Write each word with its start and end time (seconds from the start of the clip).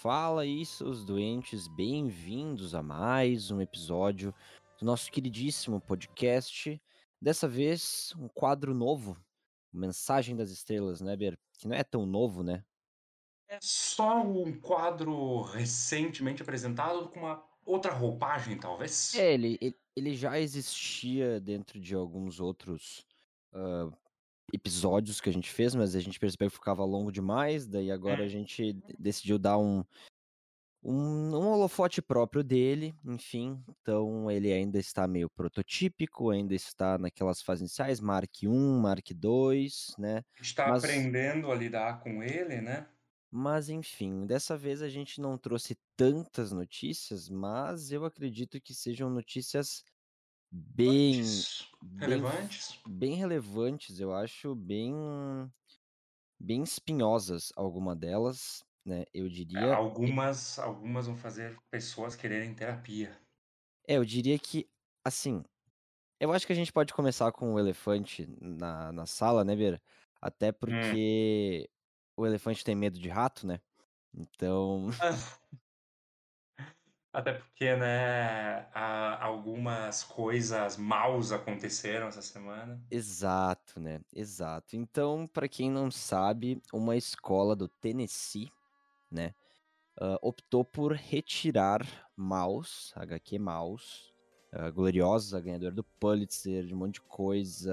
Fala 0.00 0.40
aí, 0.40 0.64
seus 0.64 1.04
doentes, 1.04 1.68
bem-vindos 1.68 2.74
a 2.74 2.82
mais 2.82 3.50
um 3.50 3.60
episódio 3.60 4.34
do 4.78 4.86
nosso 4.86 5.12
queridíssimo 5.12 5.78
podcast. 5.78 6.80
Dessa 7.20 7.46
vez, 7.46 8.14
um 8.18 8.26
quadro 8.26 8.72
novo, 8.72 9.14
Mensagem 9.70 10.34
das 10.34 10.50
Estrelas, 10.50 11.02
né, 11.02 11.14
Ber? 11.18 11.38
Que 11.58 11.68
não 11.68 11.76
é 11.76 11.84
tão 11.84 12.06
novo, 12.06 12.42
né? 12.42 12.64
É 13.46 13.58
só 13.60 14.22
um 14.22 14.58
quadro 14.58 15.42
recentemente 15.42 16.40
apresentado 16.40 17.10
com 17.10 17.20
uma 17.20 17.44
outra 17.66 17.92
roupagem, 17.92 18.58
talvez? 18.58 19.14
É, 19.14 19.34
ele, 19.34 19.58
ele, 19.60 19.78
ele 19.94 20.14
já 20.14 20.40
existia 20.40 21.38
dentro 21.38 21.78
de 21.78 21.94
alguns 21.94 22.40
outros 22.40 23.06
uh, 23.52 23.94
episódios 24.52 25.20
que 25.20 25.28
a 25.28 25.32
gente 25.32 25.50
fez, 25.50 25.74
mas 25.74 25.94
a 25.94 26.00
gente 26.00 26.18
percebeu 26.18 26.48
que 26.50 26.56
ficava 26.56 26.84
longo 26.84 27.10
demais, 27.12 27.66
daí 27.66 27.90
agora 27.90 28.24
a 28.24 28.28
gente 28.28 28.72
decidiu 28.98 29.38
dar 29.38 29.58
um, 29.58 29.84
um, 30.82 31.34
um 31.34 31.46
holofote 31.48 32.00
próprio 32.00 32.42
dele, 32.42 32.94
enfim, 33.04 33.62
então 33.68 34.30
ele 34.30 34.52
ainda 34.52 34.78
está 34.78 35.06
meio 35.06 35.28
prototípico, 35.28 36.30
ainda 36.30 36.54
está 36.54 36.96
naquelas 36.96 37.42
fases 37.42 37.60
iniciais, 37.62 38.00
Mark 38.00 38.30
1, 38.42 38.80
Mark 38.80 39.10
2, 39.12 39.94
né? 39.98 40.24
Está 40.40 40.68
Mas- 40.68 40.84
aprendendo 40.84 41.50
a 41.50 41.54
lidar 41.54 42.00
com 42.00 42.22
ele, 42.22 42.60
né? 42.60 42.86
Mas 43.32 43.68
enfim, 43.68 44.26
dessa 44.26 44.56
vez 44.58 44.82
a 44.82 44.88
gente 44.88 45.20
não 45.20 45.38
trouxe 45.38 45.78
tantas 45.96 46.50
notícias, 46.50 47.28
mas 47.28 47.92
eu 47.92 48.04
acredito 48.04 48.60
que 48.60 48.74
sejam 48.74 49.08
notícias 49.08 49.84
bem, 50.50 51.46
bem 51.82 52.24
relevantes. 52.24 52.78
bem 52.86 53.14
relevantes, 53.16 54.00
eu 54.00 54.14
acho 54.14 54.54
bem 54.54 54.94
bem 56.38 56.62
espinhosas 56.62 57.52
alguma 57.56 57.94
delas, 57.96 58.64
né? 58.84 59.04
Eu 59.14 59.28
diria, 59.28 59.78
Algumas, 59.78 60.58
algumas 60.58 61.06
vão 61.06 61.16
fazer 61.16 61.56
pessoas 61.70 62.16
quererem 62.16 62.52
terapia. 62.54 63.16
é, 63.88 63.96
eu 63.96 64.04
diria 64.04 64.38
que 64.38 64.68
assim, 65.04 65.42
eu 66.20 66.32
acho 66.32 66.46
que 66.46 66.54
a 66.54 66.56
gente 66.56 66.72
pode 66.72 66.94
começar 66.94 67.32
com 67.32 67.54
o 67.54 67.60
elefante 67.60 68.26
na, 68.40 68.92
na 68.92 69.06
sala, 69.06 69.44
né, 69.44 69.56
Beira? 69.56 69.82
Até 70.22 70.52
porque 70.52 71.70
o 72.16 72.26
elefante 72.26 72.64
tem 72.64 72.74
medo 72.76 72.98
de 73.00 73.08
rato, 73.10 73.46
né? 73.46 73.60
Então, 74.14 74.88
Até 77.12 77.32
porque, 77.32 77.74
né, 77.74 78.68
algumas 79.20 80.04
coisas 80.04 80.76
maus 80.76 81.32
aconteceram 81.32 82.06
essa 82.06 82.22
semana. 82.22 82.80
Exato, 82.90 83.80
né? 83.80 84.00
Exato. 84.14 84.76
Então, 84.76 85.26
para 85.26 85.48
quem 85.48 85.70
não 85.70 85.90
sabe, 85.90 86.62
uma 86.72 86.96
escola 86.96 87.56
do 87.56 87.66
Tennessee, 87.68 88.50
né, 89.10 89.34
ah, 90.00 90.18
optou 90.22 90.64
por 90.64 90.92
retirar 90.92 91.86
Maus, 92.16 92.92
HQ 92.96 93.38
Maus, 93.38 94.12
ah, 94.52 94.70
gloriosa, 94.70 95.40
ganhadora 95.40 95.74
do 95.74 95.84
Pulitzer, 95.84 96.64
de 96.64 96.74
um 96.74 96.78
monte 96.78 96.94
de 96.94 97.02
coisa, 97.02 97.72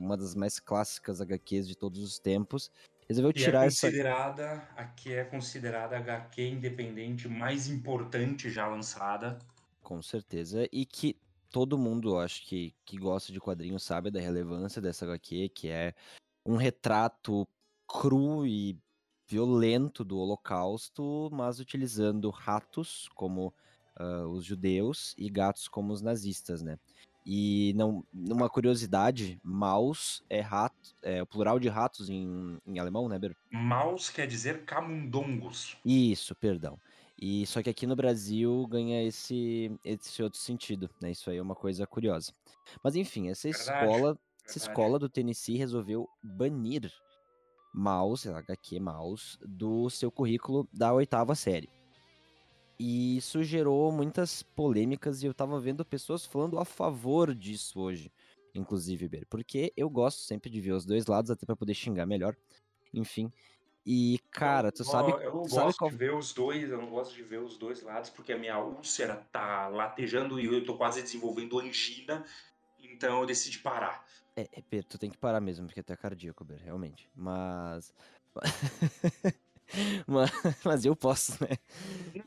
uma 0.00 0.16
das 0.16 0.34
mais 0.34 0.60
clássicas 0.60 1.20
HQs 1.20 1.66
de 1.68 1.76
todos 1.76 2.00
os 2.02 2.18
tempos. 2.18 2.70
Resolveu 3.08 3.30
é 3.30 3.32
tirar 3.32 3.66
essa. 3.66 3.86
considerada, 3.86 4.68
aqui 4.76 5.14
é 5.14 5.24
considerada 5.24 5.96
a 5.96 5.98
HQ 6.00 6.42
independente 6.42 7.26
mais 7.26 7.66
importante 7.66 8.50
já 8.50 8.66
lançada. 8.66 9.38
Com 9.82 10.02
certeza. 10.02 10.68
E 10.70 10.84
que 10.84 11.18
todo 11.50 11.78
mundo, 11.78 12.18
acho 12.18 12.44
que, 12.46 12.74
que 12.84 12.98
gosta 12.98 13.32
de 13.32 13.40
quadrinhos, 13.40 13.82
sabe 13.82 14.10
da 14.10 14.20
relevância 14.20 14.82
dessa 14.82 15.06
HQ, 15.06 15.48
que 15.48 15.68
é 15.68 15.94
um 16.44 16.56
retrato 16.56 17.48
cru 17.86 18.46
e 18.46 18.78
violento 19.26 20.04
do 20.04 20.18
Holocausto, 20.18 21.30
mas 21.32 21.60
utilizando 21.60 22.28
ratos 22.28 23.08
como 23.14 23.54
ah, 23.96 24.26
os 24.26 24.44
judeus 24.44 25.14
e 25.18 25.28
gatos 25.28 25.66
como 25.66 25.92
os 25.92 26.02
nazistas, 26.02 26.62
né? 26.62 26.78
E 27.30 27.74
não, 27.76 28.02
uma 28.14 28.48
curiosidade, 28.48 29.38
Maus 29.44 30.24
é 30.30 30.40
rato, 30.40 30.94
é 31.02 31.22
o 31.22 31.26
plural 31.26 31.58
de 31.60 31.68
ratos 31.68 32.08
em, 32.08 32.58
em 32.66 32.78
alemão, 32.78 33.06
né, 33.06 33.18
Ber? 33.18 33.36
Maus 33.52 34.08
quer 34.08 34.26
dizer 34.26 34.64
camundongos. 34.64 35.76
Isso, 35.84 36.34
perdão. 36.34 36.78
E 37.20 37.46
só 37.46 37.62
que 37.62 37.70
aqui 37.70 37.86
no 37.86 37.96
Brasil 37.96 38.66
ganha 38.68 39.02
esse, 39.04 39.70
esse 39.84 40.22
outro 40.22 40.38
sentido, 40.38 40.88
né? 41.00 41.10
Isso 41.10 41.30
aí 41.30 41.38
é 41.38 41.42
uma 41.42 41.54
coisa 41.56 41.86
curiosa. 41.86 42.32
Mas 42.82 42.94
enfim, 42.94 43.28
essa 43.28 43.48
Verdade, 43.50 43.90
escola, 43.90 44.18
essa 44.46 44.58
verdade. 44.58 44.58
escola 44.58 44.98
do 44.98 45.08
Tennessee 45.08 45.56
resolveu 45.56 46.08
banir 46.22 46.92
Maus, 47.74 48.26
HQ 48.26 48.80
Maus, 48.80 49.38
do 49.42 49.90
seu 49.90 50.10
currículo 50.10 50.68
da 50.72 50.92
oitava 50.92 51.34
série. 51.34 51.68
E 52.78 53.16
isso 53.16 53.42
gerou 53.42 53.90
muitas 53.90 54.42
polêmicas 54.42 55.22
e 55.22 55.26
eu 55.26 55.34
tava 55.34 55.58
vendo 55.60 55.84
pessoas 55.84 56.24
falando 56.24 56.58
a 56.58 56.64
favor 56.64 57.34
disso 57.34 57.80
hoje, 57.80 58.12
inclusive, 58.54 59.08
Ber, 59.08 59.26
porque 59.26 59.72
eu 59.76 59.90
gosto 59.90 60.20
sempre 60.20 60.48
de 60.48 60.60
ver 60.60 60.72
os 60.72 60.84
dois 60.84 61.06
lados 61.06 61.30
até 61.30 61.44
pra 61.44 61.56
poder 61.56 61.74
xingar 61.74 62.06
melhor. 62.06 62.36
Enfim. 62.94 63.32
E, 63.84 64.18
cara, 64.30 64.70
tu 64.70 64.82
Eu- 64.82 64.84
sabe, 64.84 65.10
Eu 65.24 65.34
não 65.34 65.46
gosto 65.46 65.78
qual 65.78 65.90
de 65.90 65.96
ver 65.96 66.14
os 66.14 66.32
dois, 66.34 66.68
eu 66.70 66.78
não 66.78 66.90
gosto 66.90 67.14
de 67.14 67.22
ver 67.22 67.40
os 67.40 67.56
dois 67.56 67.82
lados, 67.82 68.10
porque 68.10 68.32
a 68.32 68.38
minha 68.38 68.58
úlcera 68.58 69.16
tá 69.32 69.66
latejando 69.68 70.38
e 70.38 70.44
eu 70.44 70.64
tô 70.64 70.76
quase 70.76 71.02
desenvolvendo 71.02 71.58
angina, 71.58 72.24
então 72.78 73.20
eu 73.20 73.26
decidi 73.26 73.58
parar. 73.60 74.04
É, 74.36 74.48
é, 74.70 74.82
tu 74.82 74.98
tem 74.98 75.10
que 75.10 75.16
parar 75.16 75.40
mesmo, 75.40 75.66
porque 75.66 75.82
tu 75.82 75.92
é 75.92 75.96
cardíaco, 75.96 76.44
Pedro, 76.44 76.62
realmente. 76.64 77.08
Mas. 77.16 77.92
mas, 80.06 80.30
mas 80.64 80.84
eu 80.84 80.94
posso, 80.94 81.32
né? 81.42 81.56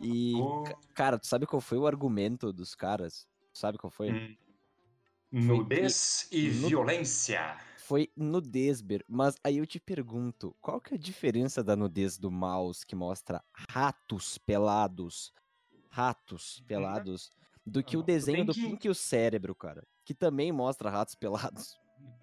E, 0.01 0.33
ca- 0.65 0.77
cara, 0.93 1.19
tu 1.19 1.27
sabe 1.27 1.45
qual 1.45 1.61
foi 1.61 1.77
o 1.77 1.87
argumento 1.87 2.51
dos 2.51 2.73
caras? 2.75 3.27
Tu 3.53 3.59
sabe 3.59 3.77
qual 3.77 3.91
foi? 3.91 4.11
Hum. 4.11 4.35
Nudez 5.31 6.27
e 6.31 6.49
violência. 6.49 7.57
Foi 7.77 8.11
nudez, 8.15 8.81
Ber. 8.81 9.03
Mas 9.07 9.35
aí 9.43 9.57
eu 9.57 9.65
te 9.65 9.79
pergunto, 9.79 10.55
qual 10.61 10.79
que 10.79 10.93
é 10.93 10.97
a 10.97 10.99
diferença 10.99 11.63
da 11.63 11.75
nudez 11.75 12.17
do 12.17 12.29
mouse 12.29 12.85
que 12.85 12.95
mostra 12.95 13.43
ratos 13.69 14.37
pelados, 14.37 15.33
ratos 15.89 16.61
pelados, 16.67 17.31
do 17.65 17.83
que 17.83 17.95
o 17.95 17.99
Não, 17.99 18.05
tu 18.05 18.07
desenho 18.07 18.45
do 18.45 18.53
que- 18.53 18.61
Pink 18.61 18.85
e 18.87 18.89
o 18.89 18.95
Cérebro, 18.95 19.55
cara? 19.55 19.85
Que 20.03 20.13
também 20.13 20.51
mostra 20.51 20.89
ratos 20.89 21.15
pelados. 21.15 21.79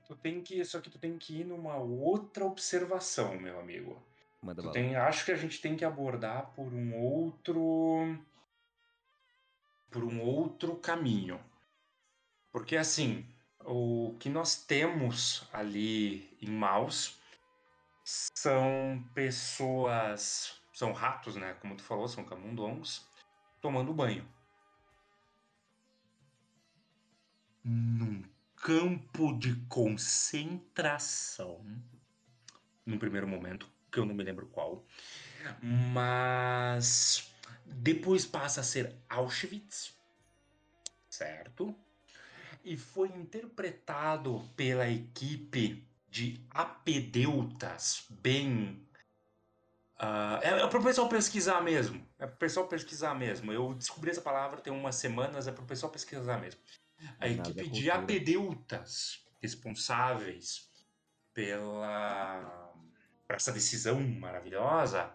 Tu 0.07 0.17
tem 0.17 0.43
que, 0.43 0.65
só 0.65 0.81
que 0.81 0.91
tu 0.91 0.99
tem 0.99 1.19
que 1.19 1.41
ir 1.41 1.45
numa 1.45 1.77
outra 1.77 2.45
observação, 2.45 3.39
meu 3.39 3.59
amigo. 3.61 4.03
Manda 4.41 4.63
Tu 4.63 4.71
tem, 4.71 4.95
acho 4.97 5.25
que 5.25 5.33
a 5.33 5.37
gente 5.37 5.61
tem 5.61 5.77
que 5.77 5.85
abordar 5.85 6.53
por 6.55 6.73
um 6.73 6.95
outro 6.97 8.17
por 9.91 10.05
um 10.05 10.21
outro 10.21 10.77
caminho. 10.77 11.41
Porque 12.53 12.77
assim, 12.77 13.27
o 13.65 14.17
que 14.21 14.29
nós 14.29 14.65
temos 14.65 15.49
ali 15.53 16.37
em 16.41 16.51
Maus 16.51 17.19
são 18.35 19.05
pessoas, 19.15 20.61
são 20.73 20.93
ratos, 20.93 21.37
né, 21.37 21.55
como 21.55 21.77
tu 21.77 21.83
falou, 21.83 22.09
são 22.09 22.25
camundongos, 22.25 23.07
tomando 23.61 23.93
banho. 23.93 24.27
Num 27.63 28.25
campo 28.57 29.39
de 29.39 29.57
concentração, 29.67 31.63
num 32.87 32.99
primeiro 32.99 33.29
momento, 33.29 33.71
que 33.91 33.99
eu 33.99 34.05
não 34.07 34.15
me 34.15 34.25
lembro 34.25 34.47
qual, 34.49 34.87
mas 35.61 37.33
depois 37.65 38.27
passa 38.27 38.61
a 38.61 38.65
ser 38.65 38.95
Auschwitz, 39.09 39.97
certo? 41.09 41.75
E 42.65 42.77
foi 42.77 43.09
interpretado 43.09 44.51
pela 44.57 44.89
equipe 44.89 45.89
de 46.09 46.47
apedeutas 46.51 48.07
bem. 48.11 48.89
ah, 49.99 50.41
é, 50.43 50.49
é 50.63 50.67
para 50.69 50.79
o 50.79 50.83
pessoal 50.83 51.09
pesquisar 51.09 51.61
mesmo. 51.63 52.07
É 52.19 52.27
para 52.27 52.35
o 52.35 52.39
pessoal 52.39 52.69
pesquisar 52.69 53.15
mesmo. 53.15 53.53
Eu 53.53 53.75
descobri 53.75 54.11
essa 54.11 54.23
palavra 54.23 54.61
tem 54.61 54.73
umas 54.73 54.97
semanas, 54.97 55.47
é 55.49 55.53
para 55.53 55.63
o 55.65 55.67
pessoal 55.67 55.91
pesquisar 55.93 56.39
mesmo. 56.39 56.61
A 57.21 57.29
Nada, 57.29 57.51
equipe 57.51 57.65
é 57.65 57.69
de 57.69 57.91
apedeutas 57.91 59.27
responsáveis 59.41 60.71
pela 61.33 62.68
essa 63.29 63.53
decisão 63.53 64.01
maravilhosa 64.01 65.13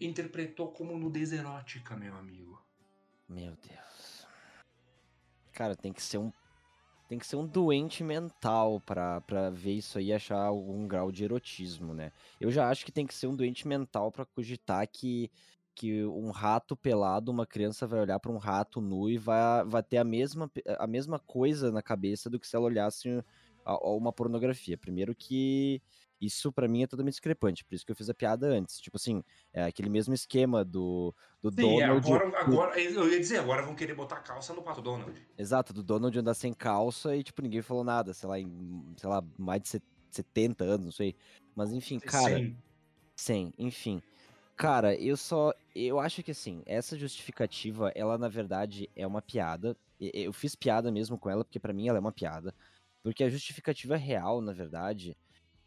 interpretou 0.00 0.72
como 0.72 0.96
nudez 0.96 1.32
erótica, 1.32 1.96
meu 1.96 2.14
amigo. 2.14 2.62
Meu 3.28 3.56
Deus. 3.56 4.26
Cara, 5.52 5.74
tem 5.74 5.92
que 5.92 6.02
ser 6.02 6.18
um. 6.18 6.32
Tem 7.08 7.18
que 7.18 7.26
ser 7.26 7.34
um 7.34 7.46
doente 7.46 8.04
mental 8.04 8.80
pra, 8.80 9.20
ver 9.52 9.72
isso 9.72 9.98
aí 9.98 10.06
e 10.06 10.12
achar 10.12 10.40
algum 10.44 10.86
grau 10.86 11.10
de 11.10 11.24
erotismo, 11.24 11.92
né? 11.92 12.12
Eu 12.40 12.52
já 12.52 12.68
acho 12.68 12.84
que 12.84 12.92
tem 12.92 13.04
que 13.04 13.12
ser 13.12 13.26
um 13.26 13.34
doente 13.34 13.66
mental 13.66 14.12
pra 14.12 14.24
cogitar 14.24 14.86
que, 14.86 15.28
que 15.74 16.04
um 16.04 16.30
rato 16.30 16.76
pelado, 16.76 17.32
uma 17.32 17.44
criança 17.44 17.84
vai 17.84 17.98
olhar 17.98 18.20
pra 18.20 18.30
um 18.30 18.36
rato 18.36 18.80
nu 18.80 19.10
e 19.10 19.18
vai, 19.18 19.64
vai 19.64 19.82
ter 19.82 19.96
a 19.98 20.04
mesma, 20.04 20.48
a 20.78 20.86
mesma 20.86 21.18
coisa 21.18 21.72
na 21.72 21.82
cabeça 21.82 22.30
do 22.30 22.38
que 22.38 22.46
se 22.46 22.54
ela 22.54 22.66
olhasse 22.66 23.08
a, 23.64 23.72
a 23.72 23.90
uma 23.90 24.12
pornografia. 24.12 24.78
Primeiro 24.78 25.12
que 25.12 25.82
Isso 26.20 26.52
para 26.52 26.68
mim 26.68 26.82
é 26.82 26.86
totalmente 26.86 27.14
discrepante, 27.14 27.64
por 27.64 27.74
isso 27.74 27.84
que 27.86 27.92
eu 27.92 27.96
fiz 27.96 28.10
a 28.10 28.14
piada 28.14 28.46
antes. 28.48 28.78
Tipo 28.78 28.96
assim, 28.96 29.22
é 29.52 29.64
aquele 29.64 29.88
mesmo 29.88 30.12
esquema 30.12 30.64
do, 30.64 31.14
do 31.40 31.50
Sim, 31.50 31.80
é, 31.80 31.86
Donald. 31.86 32.12
agora, 32.12 32.40
agora, 32.40 32.80
eu 32.80 33.08
ia 33.10 33.18
dizer, 33.18 33.38
agora 33.38 33.62
vão 33.62 33.74
querer 33.74 33.94
botar 33.94 34.20
calça 34.20 34.52
no 34.52 34.62
Pato 34.62 34.82
Donald. 34.82 35.20
Exato, 35.38 35.72
do 35.72 35.82
Donald 35.82 36.16
andar 36.18 36.34
sem 36.34 36.52
calça 36.52 37.16
e, 37.16 37.22
tipo, 37.22 37.40
ninguém 37.40 37.62
falou 37.62 37.82
nada, 37.82 38.12
sei 38.12 38.28
lá, 38.28 38.38
em, 38.38 38.94
sei 38.98 39.08
lá, 39.08 39.24
mais 39.38 39.62
de 39.62 39.68
se- 39.68 39.82
70 40.10 40.64
anos, 40.64 40.84
não 40.84 40.92
sei. 40.92 41.16
Mas 41.54 41.72
enfim, 41.72 41.98
cara. 41.98 42.38
Sim. 42.38 42.56
Sim, 43.16 43.52
enfim. 43.58 44.02
Cara, 44.56 44.94
eu 44.94 45.16
só. 45.16 45.52
Eu 45.74 45.98
acho 46.00 46.22
que 46.22 46.30
assim, 46.32 46.62
essa 46.66 46.98
justificativa, 46.98 47.90
ela 47.94 48.18
na 48.18 48.28
verdade 48.28 48.90
é 48.94 49.06
uma 49.06 49.22
piada. 49.22 49.76
Eu 49.98 50.32
fiz 50.32 50.54
piada 50.54 50.90
mesmo 50.90 51.18
com 51.18 51.30
ela, 51.30 51.44
porque 51.44 51.60
pra 51.60 51.72
mim 51.72 51.88
ela 51.88 51.98
é 51.98 52.00
uma 52.00 52.12
piada. 52.12 52.54
Porque 53.02 53.24
a 53.24 53.28
justificativa 53.30 53.96
real, 53.96 54.40
na 54.40 54.52
verdade, 54.52 55.16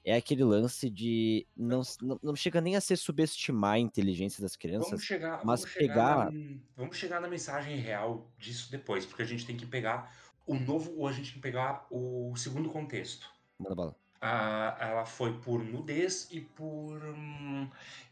é 0.04 0.16
aquele 0.16 0.44
lance 0.44 0.90
de. 0.90 1.48
Não, 1.56 1.82
não, 2.02 2.20
não 2.22 2.36
chega 2.36 2.60
nem 2.60 2.76
a 2.76 2.82
ser 2.82 2.98
subestimar 2.98 3.74
a 3.76 3.80
inteligência 3.80 4.42
das 4.42 4.56
Vamos 4.56 4.58
crianças. 4.62 5.04
chegar, 5.04 5.44
mas 5.46 5.62
vamos, 5.62 5.74
chegar 5.74 5.94
pegar- 5.94 6.32
na, 6.32 6.58
vamos 6.76 6.98
chegar 6.98 7.22
na 7.22 7.28
mensagem 7.28 7.78
real 7.78 8.30
disso 8.38 8.70
depois, 8.72 9.06
porque 9.06 9.22
a 9.22 9.26
gente 9.26 9.46
tem 9.46 9.56
que 9.56 9.66
pegar 9.66 10.16
o 10.46 10.56
novo, 10.56 10.94
ou 10.98 11.08
a 11.08 11.12
gente 11.12 11.26
tem 11.28 11.34
que 11.36 11.40
pegar 11.42 11.88
o 11.90 12.36
segundo 12.36 12.70
contexto. 12.70 13.30
Manda 13.58 13.76
bala. 13.76 13.96
Ah, 14.22 14.78
ela 14.80 15.06
foi 15.06 15.38
por 15.40 15.64
nudez 15.64 16.28
e 16.32 16.42
por, 16.42 17.02
hum, 17.04 17.70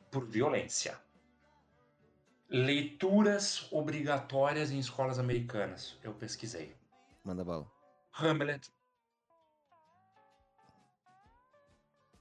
por 0.10 0.26
violência. 0.26 0.98
Leituras 2.50 3.72
obrigatórias 3.72 4.72
em 4.72 4.80
escolas 4.80 5.18
americanas. 5.18 5.98
Eu 6.04 6.14
pesquisei. 6.14 6.76
Manda 7.24 7.46
bala. 7.46 7.66
Hamlet. 8.14 8.70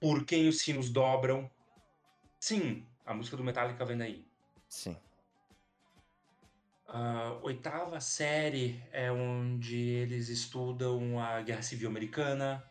Por 0.00 0.25
quem 0.25 0.49
os 0.49 0.58
sinos 0.58 0.88
dobram. 0.91 1.50
Sim, 2.41 2.87
a 3.05 3.12
música 3.12 3.37
do 3.37 3.44
Metallica 3.44 3.85
vem 3.85 3.99
daí. 3.99 4.25
Sim. 4.69 4.97
A 6.87 7.38
oitava 7.43 8.00
série 8.00 8.82
é 8.91 9.12
onde 9.12 9.76
eles 9.79 10.29
estudam 10.29 11.20
a 11.20 11.41
Guerra 11.43 11.62
Civil 11.62 11.88
Americana. 11.88 12.64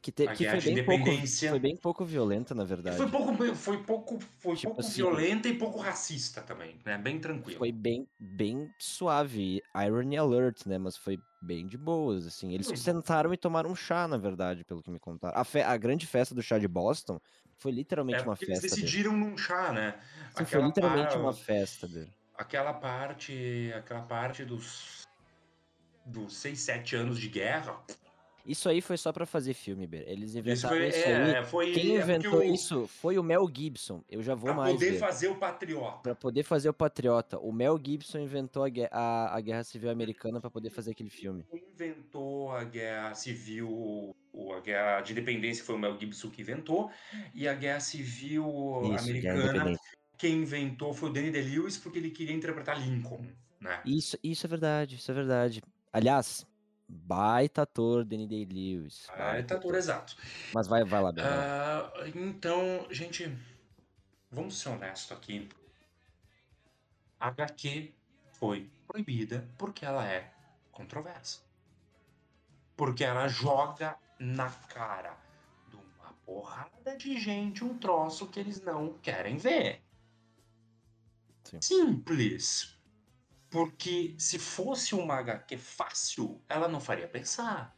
Que, 0.00 0.12
te- 0.12 0.26
A 0.28 0.32
que 0.34 0.44
Guerra 0.44 0.60
foi, 0.60 0.70
de 0.70 0.74
bem 0.76 0.84
pouco, 0.84 1.00
Independência. 1.02 1.50
foi 1.50 1.58
bem 1.58 1.76
pouco 1.76 2.04
violenta, 2.04 2.54
na 2.54 2.64
verdade. 2.64 2.96
Foi 2.96 3.10
pouco, 3.10 3.54
foi 3.56 3.82
pouco, 3.82 4.20
foi 4.38 4.54
Tipo 4.54 4.68
pouco 4.68 4.80
assim, 4.80 4.94
violenta 5.02 5.48
e 5.48 5.58
pouco 5.58 5.80
racista 5.80 6.40
também, 6.40 6.78
né? 6.84 6.96
Bem 6.96 7.18
tranquilo. 7.18 7.58
Foi 7.58 7.72
bem, 7.72 8.06
bem 8.18 8.70
suave. 8.78 9.60
Irony 9.76 10.16
alert, 10.16 10.64
né? 10.64 10.78
Mas 10.78 10.96
foi 10.96 11.18
bem 11.46 11.66
de 11.66 11.78
boas, 11.78 12.26
assim. 12.26 12.52
Eles 12.52 12.66
Foi. 12.66 12.76
sentaram 12.76 13.32
e 13.32 13.36
tomaram 13.36 13.70
um 13.70 13.76
chá, 13.76 14.08
na 14.08 14.18
verdade, 14.18 14.64
pelo 14.64 14.82
que 14.82 14.90
me 14.90 14.98
contaram. 14.98 15.38
A, 15.38 15.44
fe- 15.44 15.62
a 15.62 15.76
grande 15.76 16.06
festa 16.06 16.34
do 16.34 16.42
chá 16.42 16.58
de 16.58 16.66
Boston 16.66 17.20
foi 17.56 17.70
literalmente 17.72 18.18
É 18.18 18.22
uma 18.22 18.34
porque 18.36 18.46
eles 18.50 18.60
festa. 18.60 18.74
dele. 18.74 18.86
decidiram 18.86 19.16
num 19.16 19.38
chá, 19.38 19.72
né? 19.72 19.98
Sim, 20.36 20.44
foi 20.44 20.62
literalmente 20.62 21.12
par- 21.12 21.20
uma 21.20 21.32
festa 21.32 21.86
dele. 21.86 22.12
aquela 22.34 22.74
parte, 22.74 23.72
aquela 23.74 24.02
parte 24.02 24.44
dos 24.44 25.06
dos 26.04 26.36
6, 26.36 26.60
7 26.60 26.94
anos 26.94 27.18
de 27.18 27.28
guerra. 27.28 27.82
Isso 28.46 28.68
aí 28.68 28.80
foi 28.80 28.96
só 28.96 29.12
pra 29.12 29.26
fazer 29.26 29.54
filme, 29.54 29.86
Ber. 29.86 30.04
Eles 30.08 30.30
Isso 30.30 30.38
inventaram 30.38 30.76
foi, 30.76 30.88
isso, 30.88 30.98
é, 30.98 31.44
foi 31.44 31.72
Quem 31.72 31.96
é 31.96 32.00
inventou 32.00 32.38
o- 32.38 32.42
isso 32.44 32.86
foi 32.86 33.18
o 33.18 33.22
Mel 33.22 33.48
Gibson. 33.52 34.02
Eu 34.08 34.22
já 34.22 34.34
vou 34.34 34.46
pra 34.46 34.54
mais. 34.54 34.72
poder 34.74 34.92
Ber. 34.92 34.98
fazer 34.98 35.28
o 35.28 35.34
patriota. 35.36 35.98
Pra 36.02 36.14
poder 36.14 36.42
fazer 36.42 36.68
o 36.68 36.72
Patriota. 36.74 37.38
O 37.38 37.52
Mel 37.52 37.78
Gibson 37.84 38.18
inventou 38.18 38.64
a, 38.64 38.68
a- 38.90 39.36
a 39.36 39.40
Guerra 39.40 39.64
Civil 39.64 39.90
Americana 39.90 40.40
pra 40.40 40.48
poder 40.50 40.70
fazer 40.70 40.92
aquele 40.92 41.10
filme. 41.10 41.44
inventou 41.52 42.52
a 42.52 42.64
guerra 42.64 43.14
civil, 43.14 44.14
ou 44.32 44.54
a 44.54 44.60
guerra 44.60 45.00
de 45.02 45.12
independência 45.12 45.64
foi 45.64 45.74
o 45.74 45.78
Mel 45.78 45.98
Gibson 45.98 46.30
que 46.30 46.40
inventou, 46.40 46.90
e 47.34 47.46
a 47.46 47.54
guerra 47.54 47.80
civil 47.80 48.44
Isso, 48.94 49.04
americana, 49.04 49.78
quem 50.16 50.38
inventou 50.42 50.94
foi 50.94 51.10
o 51.10 51.12
Danny 51.12 51.30
DeLewis, 51.30 51.76
porque 51.76 51.98
ele 51.98 52.10
queria 52.10 52.34
interpretar 52.34 52.80
Lincoln, 52.80 53.26
né? 53.60 53.80
Isso, 53.84 54.16
isso 54.22 54.46
é 54.46 54.48
verdade, 54.48 54.96
isso 54.96 55.10
é 55.10 55.14
verdade. 55.14 55.62
Aliás, 55.92 56.46
baita 56.88 57.62
ator, 57.62 58.04
Danny 58.04 58.26
Day-Lewis. 58.26 59.06
Baita 59.16 59.58
tudo 59.58 59.76
exato. 59.76 60.16
Mas 60.54 60.66
vai, 60.66 60.84
vai 60.84 61.02
lá. 61.02 61.12
Ah, 61.18 61.90
então, 62.14 62.86
gente, 62.90 63.36
vamos 64.30 64.58
ser 64.58 64.70
honestos 64.70 65.16
aqui. 65.16 65.48
A 67.18 67.28
HQ 67.28 67.94
foi 68.34 68.70
proibida 68.86 69.48
porque 69.58 69.84
ela 69.84 70.06
é 70.06 70.32
controversa. 70.70 71.40
Porque 72.76 73.02
ela 73.04 73.26
joga 73.28 73.96
na 74.18 74.50
cara 74.50 75.16
de 75.68 75.76
uma 75.76 76.12
porrada 76.24 76.96
de 76.96 77.18
gente 77.18 77.64
um 77.64 77.78
troço 77.78 78.28
que 78.28 78.38
eles 78.38 78.60
não 78.60 78.98
querem 78.98 79.38
ver. 79.38 79.82
Sim. 81.44 81.62
Simples. 81.62 82.75
Porque 83.56 84.14
se 84.18 84.38
fosse 84.38 84.94
uma 84.94 85.14
HQ 85.14 85.56
fácil, 85.56 86.42
ela 86.46 86.68
não 86.68 86.78
faria 86.78 87.08
pensar. 87.08 87.74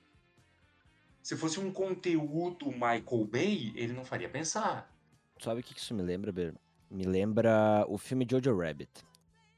Se 1.23 1.37
fosse 1.37 1.61
um 1.61 1.73
conteúdo 1.73 2.73
Michael 2.73 3.25
Bay, 3.31 3.73
ele 3.77 3.93
não 3.93 4.05
faria 4.05 4.29
pensar. 4.29 4.93
Sabe 5.39 5.61
o 5.61 5.63
que 5.63 5.79
isso 5.79 5.95
me 5.95 6.03
lembra, 6.03 6.33
Ber? 6.33 6.53
Me 6.91 7.05
lembra 7.05 7.87
o 7.89 7.97
filme 7.97 8.27
Jojo 8.29 8.59
Rabbit. 8.59 8.91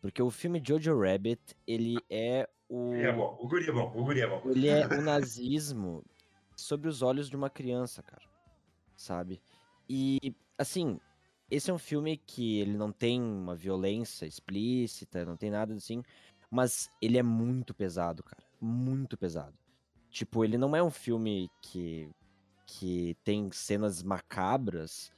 Porque 0.02 0.20
o 0.20 0.30
filme 0.30 0.62
Jojo 0.62 1.00
Rabbit, 1.00 1.40
ele 1.66 1.96
é 2.10 2.46
o. 2.68 2.92
É 2.92 3.10
bom, 3.10 3.38
o 3.40 3.48
guri 3.48 3.70
é 3.70 3.72
bom, 3.72 3.90
o 3.96 4.04
guri 4.04 4.20
é 4.20 4.26
bom. 4.26 4.42
Ele 4.44 4.68
é 4.68 4.86
o 4.92 5.00
nazismo 5.00 6.04
sobre 6.54 6.86
os 6.86 7.00
olhos 7.00 7.30
de 7.30 7.36
uma 7.36 7.48
criança, 7.48 8.02
cara. 8.02 8.28
Sabe? 8.94 9.40
E, 9.88 10.36
assim, 10.58 11.00
esse 11.50 11.70
é 11.70 11.74
um 11.74 11.78
filme 11.78 12.16
que 12.16 12.60
ele 12.60 12.76
não 12.76 12.92
tem 12.92 13.20
uma 13.20 13.56
violência 13.56 14.26
explícita, 14.26 15.24
não 15.24 15.36
tem 15.36 15.50
nada 15.50 15.74
assim, 15.74 16.02
mas 16.50 16.90
ele 17.00 17.18
é 17.18 17.22
muito 17.22 17.74
pesado, 17.74 18.22
cara. 18.22 18.42
Muito 18.60 19.16
pesado. 19.16 19.54
Tipo, 20.10 20.44
ele 20.44 20.58
não 20.58 20.74
é 20.74 20.82
um 20.82 20.90
filme 20.90 21.50
que, 21.62 22.10
que 22.66 23.16
tem 23.24 23.50
cenas 23.52 24.02
macabras, 24.02 25.12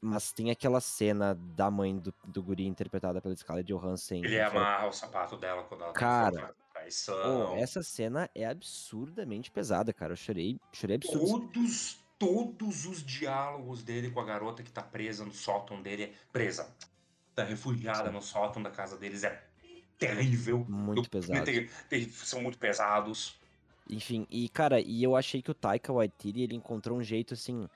mas 0.00 0.32
tem 0.32 0.50
aquela 0.50 0.80
cena 0.80 1.34
da 1.34 1.70
mãe 1.70 1.98
do, 1.98 2.12
do 2.24 2.42
guri 2.42 2.66
interpretada 2.66 3.20
pela 3.20 3.36
Scarlett 3.36 3.70
Johansson. 3.70 4.16
Ele 4.16 4.40
amarra 4.40 4.88
o 4.88 4.92
sapato 4.92 5.36
dela 5.36 5.62
quando 5.64 5.82
ela 5.82 5.92
tá 5.92 6.00
Cara, 6.00 6.40
fazendo 6.40 6.54
traição. 6.72 7.46
Pô, 7.46 7.56
essa 7.56 7.82
cena 7.82 8.30
é 8.34 8.46
absurdamente 8.46 9.50
pesada, 9.50 9.92
cara. 9.92 10.12
Eu 10.14 10.16
chorei, 10.16 10.58
chorei 10.72 10.96
absurdo. 10.96 11.48
Todos, 11.52 12.02
todos 12.20 12.84
os 12.84 13.02
diálogos 13.02 13.82
dele 13.82 14.10
com 14.10 14.20
a 14.20 14.24
garota 14.24 14.62
que 14.62 14.70
tá 14.70 14.82
presa 14.82 15.24
no 15.24 15.32
sótão 15.32 15.80
dele, 15.80 16.12
presa, 16.30 16.76
tá 17.34 17.42
refugiada 17.42 18.12
no 18.12 18.20
sótão 18.20 18.62
da 18.62 18.70
casa 18.70 18.98
deles, 18.98 19.24
é 19.24 19.42
terrível. 19.98 20.66
Muito 20.68 21.06
Eu- 21.06 21.10
pesado. 21.10 21.50
são 22.12 22.42
muito 22.42 22.58
pesados. 22.58 23.40
Enfim, 23.88 24.26
e 24.30 24.50
cara, 24.50 24.80
e 24.80 25.02
eu 25.02 25.16
achei 25.16 25.40
que 25.40 25.50
o 25.50 25.54
Taika 25.54 25.92
Waititi, 25.92 26.42
ele 26.42 26.54
encontrou 26.54 26.98
um 26.98 27.02
jeito, 27.02 27.32
assim, 27.32 27.66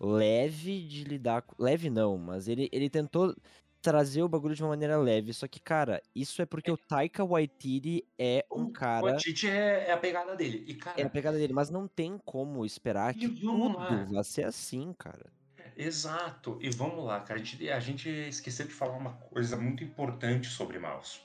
leve 0.00 0.82
de 0.88 1.04
lidar. 1.04 1.44
Leve 1.58 1.90
não, 1.90 2.16
mas 2.16 2.48
ele, 2.48 2.70
ele 2.72 2.88
tentou 2.88 3.36
trazer 3.82 4.22
o 4.22 4.28
bagulho 4.28 4.54
de 4.54 4.62
uma 4.62 4.68
maneira 4.70 4.96
leve. 4.96 5.32
Só 5.34 5.48
que, 5.48 5.58
cara, 5.60 6.00
isso 6.14 6.40
é 6.40 6.46
porque 6.46 6.70
o 6.70 6.76
Taika 6.76 7.24
Waititi 7.24 8.06
é 8.18 8.46
um 8.50 8.64
O 8.66 8.72
cara... 8.72 9.16
Tite 9.16 9.48
é, 9.48 9.88
é 9.88 9.92
a 9.92 9.98
pegada 9.98 10.36
dele. 10.36 10.64
E, 10.66 10.74
cara, 10.74 11.00
É 11.00 11.04
a 11.04 11.10
pegada 11.10 11.36
dele, 11.36 11.52
mas 11.52 11.68
não 11.68 11.88
tem 11.88 12.16
como 12.24 12.64
esperar 12.64 13.12
que 13.12 13.28
tudo 13.28 13.76
lá. 13.76 14.04
vai 14.04 14.24
ser 14.24 14.44
assim, 14.44 14.92
cara. 14.96 15.32
Exato. 15.76 16.58
E 16.60 16.70
vamos 16.70 17.04
lá, 17.04 17.20
cara. 17.20 17.40
A 17.40 17.42
gente, 17.42 17.68
a 17.70 17.80
gente 17.80 18.08
esqueceu 18.08 18.66
de 18.66 18.72
falar 18.72 18.96
uma 18.96 19.14
coisa 19.14 19.56
muito 19.56 19.82
importante 19.82 20.46
sobre 20.48 20.78
Mouse. 20.78 21.20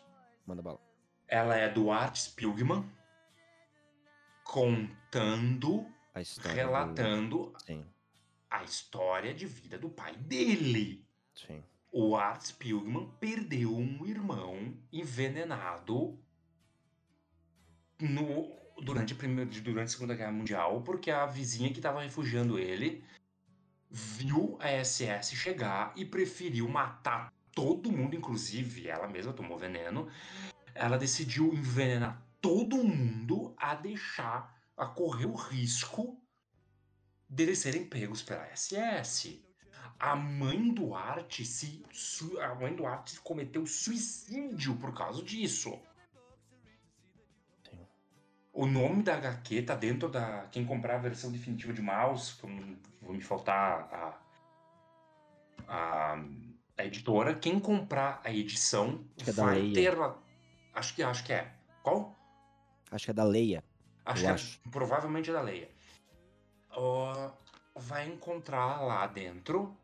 Manda 0.45 0.61
bala. 0.61 0.79
Ela 1.27 1.55
é 1.57 1.69
do 1.69 1.91
Art 1.91 2.15
Spiegelman, 2.15 2.89
contando, 4.43 5.85
A 6.15 6.21
história. 6.21 6.51
do- 6.51 6.55
relatando 6.55 7.53
Sim, 7.65 7.85
a 8.49 8.63
história 8.63 9.33
de 9.33 9.45
vida 9.45 9.77
do 9.77 9.89
pai 9.89 10.15
dele. 10.15 11.05
sim. 11.35 11.61
O 11.91 12.15
Art 12.15 12.41
Spiegelman 12.41 13.09
perdeu 13.19 13.75
um 13.75 14.05
irmão 14.05 14.75
envenenado 14.91 16.19
no, 17.99 18.55
durante, 18.81 19.13
a 19.13 19.15
primeira, 19.15 19.49
durante 19.61 19.87
a 19.87 19.91
Segunda 19.91 20.15
Guerra 20.15 20.31
Mundial, 20.31 20.81
porque 20.81 21.09
a 21.09 21.25
vizinha 21.25 21.71
que 21.71 21.79
estava 21.79 22.01
refugiando 22.01 22.59
ele 22.59 23.03
viu 23.89 24.57
a 24.59 24.69
SS 24.83 25.35
chegar 25.35 25.93
e 25.95 26.05
preferiu 26.05 26.67
matar 26.67 27.31
todo 27.53 27.91
mundo, 27.91 28.15
inclusive 28.15 28.87
ela 28.87 29.07
mesma 29.07 29.33
tomou 29.33 29.57
veneno. 29.57 30.07
Ela 30.75 30.97
decidiu 30.97 31.53
envenenar 31.53 32.21
todo 32.39 32.83
mundo 32.83 33.55
a 33.57 33.73
deixar, 33.73 34.55
a 34.75 34.85
correr 34.85 35.25
o 35.25 35.33
risco 35.33 36.21
deles 37.27 37.59
serem 37.59 37.85
pegos 37.85 38.21
pela 38.21 38.45
SS. 38.55 39.46
A 39.99 40.15
mãe 40.15 40.73
do 40.73 40.93
Art 40.95 41.41
se 41.41 41.83
a 42.41 42.55
mãe 42.55 42.75
do 42.75 42.85
Art 42.85 43.17
cometeu 43.19 43.65
suicídio 43.65 44.75
por 44.77 44.93
causa 44.93 45.21
disso. 45.23 45.79
Sim. 47.69 47.79
O 48.53 48.65
nome 48.65 49.03
da 49.03 49.15
HQ 49.15 49.63
tá 49.63 49.75
dentro 49.75 50.09
da. 50.09 50.47
Quem 50.51 50.65
comprar 50.65 50.95
a 50.95 50.99
versão 50.99 51.31
definitiva 51.31 51.73
de 51.73 51.81
mouse, 51.81 52.35
vou 53.01 53.13
me 53.13 53.21
faltar 53.21 53.89
a, 53.93 54.19
a, 55.67 56.23
a 56.77 56.85
editora. 56.85 57.35
Quem 57.35 57.59
comprar 57.59 58.21
a 58.23 58.31
edição 58.31 59.05
é 59.25 59.31
vai 59.31 59.71
ter. 59.71 59.95
Acho 60.73 60.95
que, 60.95 61.03
acho 61.03 61.23
que 61.23 61.33
é. 61.33 61.53
Qual? 61.83 62.15
Acho 62.91 63.05
que 63.05 63.11
é 63.11 63.13
da 63.13 63.23
Leia. 63.23 63.63
Acho 64.05 64.21
que 64.21 64.27
é- 64.27 64.31
acho. 64.31 64.59
provavelmente 64.71 65.29
é 65.29 65.33
da 65.33 65.41
Leia. 65.41 65.69
Ó, 66.71 67.31
vai 67.77 68.07
encontrar 68.07 68.81
lá 68.81 69.05
dentro 69.07 69.75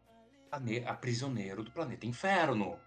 a, 0.52 0.58
a 0.90 0.94
prisioneiro 0.94 1.64
do 1.64 1.72
planeta 1.72 2.06
Inferno. 2.06 2.80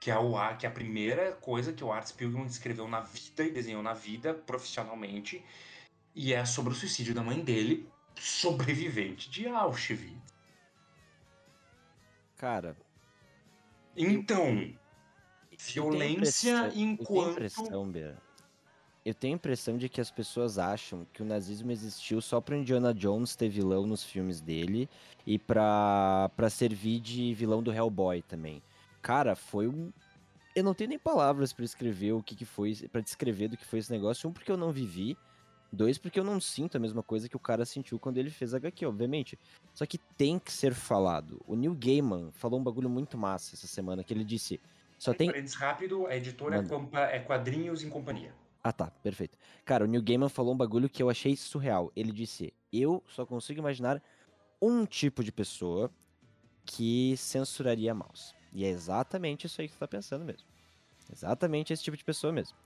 Que 0.00 0.10
é, 0.10 0.18
o, 0.18 0.36
a- 0.36 0.54
que 0.54 0.64
é 0.64 0.68
a 0.68 0.72
primeira 0.72 1.32
coisa 1.32 1.72
que 1.74 1.84
o 1.84 1.92
Art 1.92 2.06
Spiegelman 2.06 2.46
escreveu 2.46 2.88
na 2.88 3.00
vida 3.00 3.44
e 3.44 3.50
desenhou 3.50 3.82
na 3.82 3.92
vida 3.92 4.32
profissionalmente. 4.32 5.44
E 6.14 6.32
é 6.32 6.44
sobre 6.46 6.72
o 6.72 6.76
suicídio 6.76 7.14
da 7.14 7.22
mãe 7.22 7.40
dele, 7.44 7.86
sobrevivente 8.18 9.30
de 9.30 9.46
Auschwitz. 9.46 10.16
Cara, 12.36 12.74
Então, 13.96 14.74
violência 15.58 16.50
impressão- 16.50 16.64
Eu 16.64 16.70
tenho 16.72 16.90
enquanto. 16.92 17.30
impressão, 17.32 17.90
Beira. 17.90 18.22
Eu 19.10 19.14
tenho 19.14 19.34
a 19.34 19.38
impressão 19.38 19.76
de 19.76 19.88
que 19.88 20.00
as 20.00 20.08
pessoas 20.08 20.56
acham 20.56 21.04
que 21.12 21.20
o 21.20 21.24
nazismo 21.26 21.72
existiu 21.72 22.20
só 22.20 22.40
pro 22.40 22.54
Indiana 22.54 22.94
Jones 22.94 23.34
ter 23.34 23.48
vilão 23.48 23.84
nos 23.84 24.04
filmes 24.04 24.40
dele 24.40 24.88
e 25.26 25.36
pra, 25.36 26.30
pra 26.36 26.48
servir 26.48 27.00
de 27.00 27.34
vilão 27.34 27.60
do 27.60 27.72
Hellboy 27.72 28.22
também. 28.22 28.62
Cara, 29.02 29.34
foi 29.34 29.66
um. 29.66 29.92
Eu 30.54 30.62
não 30.62 30.74
tenho 30.74 30.90
nem 30.90 30.98
palavras 30.98 31.52
pra 31.52 31.64
escrever 31.64 32.12
o 32.12 32.22
que, 32.22 32.36
que 32.36 32.44
foi, 32.44 32.72
Pra 32.92 33.00
descrever 33.00 33.48
do 33.48 33.56
que 33.56 33.64
foi 33.64 33.80
esse 33.80 33.90
negócio. 33.90 34.30
Um, 34.30 34.32
porque 34.32 34.50
eu 34.52 34.56
não 34.56 34.70
vivi. 34.70 35.18
Dois, 35.72 35.98
porque 35.98 36.20
eu 36.20 36.24
não 36.24 36.40
sinto 36.40 36.76
a 36.76 36.80
mesma 36.80 37.02
coisa 37.02 37.28
que 37.28 37.36
o 37.36 37.40
cara 37.40 37.64
sentiu 37.64 37.98
quando 37.98 38.18
ele 38.18 38.30
fez 38.30 38.54
HQ, 38.54 38.86
obviamente. 38.86 39.36
Só 39.74 39.86
que 39.86 39.98
tem 39.98 40.38
que 40.38 40.52
ser 40.52 40.72
falado. 40.72 41.40
O 41.48 41.56
Neil 41.56 41.74
Gaiman 41.74 42.30
falou 42.30 42.60
um 42.60 42.62
bagulho 42.62 42.88
muito 42.88 43.18
massa 43.18 43.56
essa 43.56 43.66
semana, 43.66 44.04
que 44.04 44.14
ele 44.14 44.24
disse. 44.24 44.60
Só 44.96 45.12
tem 45.12 45.30
Parênteses 45.30 45.56
rápido, 45.56 46.06
a 46.06 46.16
editora 46.16 46.58
é, 46.58 46.62
Manda. 46.62 47.00
é 47.00 47.18
Quadrinhos 47.18 47.82
em 47.82 47.90
Companhia. 47.90 48.32
Ah, 48.62 48.72
tá, 48.72 48.90
perfeito. 48.90 49.38
Cara, 49.64 49.84
o 49.84 49.86
Neil 49.86 50.02
Gaiman 50.02 50.28
falou 50.28 50.52
um 50.52 50.56
bagulho 50.56 50.88
que 50.88 51.02
eu 51.02 51.08
achei 51.08 51.34
surreal. 51.36 51.90
Ele 51.96 52.12
disse: 52.12 52.52
Eu 52.72 53.02
só 53.08 53.24
consigo 53.24 53.60
imaginar 53.60 54.02
um 54.60 54.84
tipo 54.84 55.24
de 55.24 55.32
pessoa 55.32 55.90
que 56.64 57.16
censuraria 57.16 57.94
mouse. 57.94 58.34
E 58.52 58.64
é 58.64 58.68
exatamente 58.68 59.46
isso 59.46 59.60
aí 59.60 59.68
que 59.68 59.74
tu 59.74 59.78
tá 59.78 59.88
pensando 59.88 60.24
mesmo. 60.24 60.46
Exatamente 61.10 61.72
esse 61.72 61.82
tipo 61.82 61.96
de 61.96 62.04
pessoa 62.04 62.32
mesmo. 62.32 62.56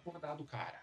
Acordado, 0.00 0.44
cara. 0.44 0.82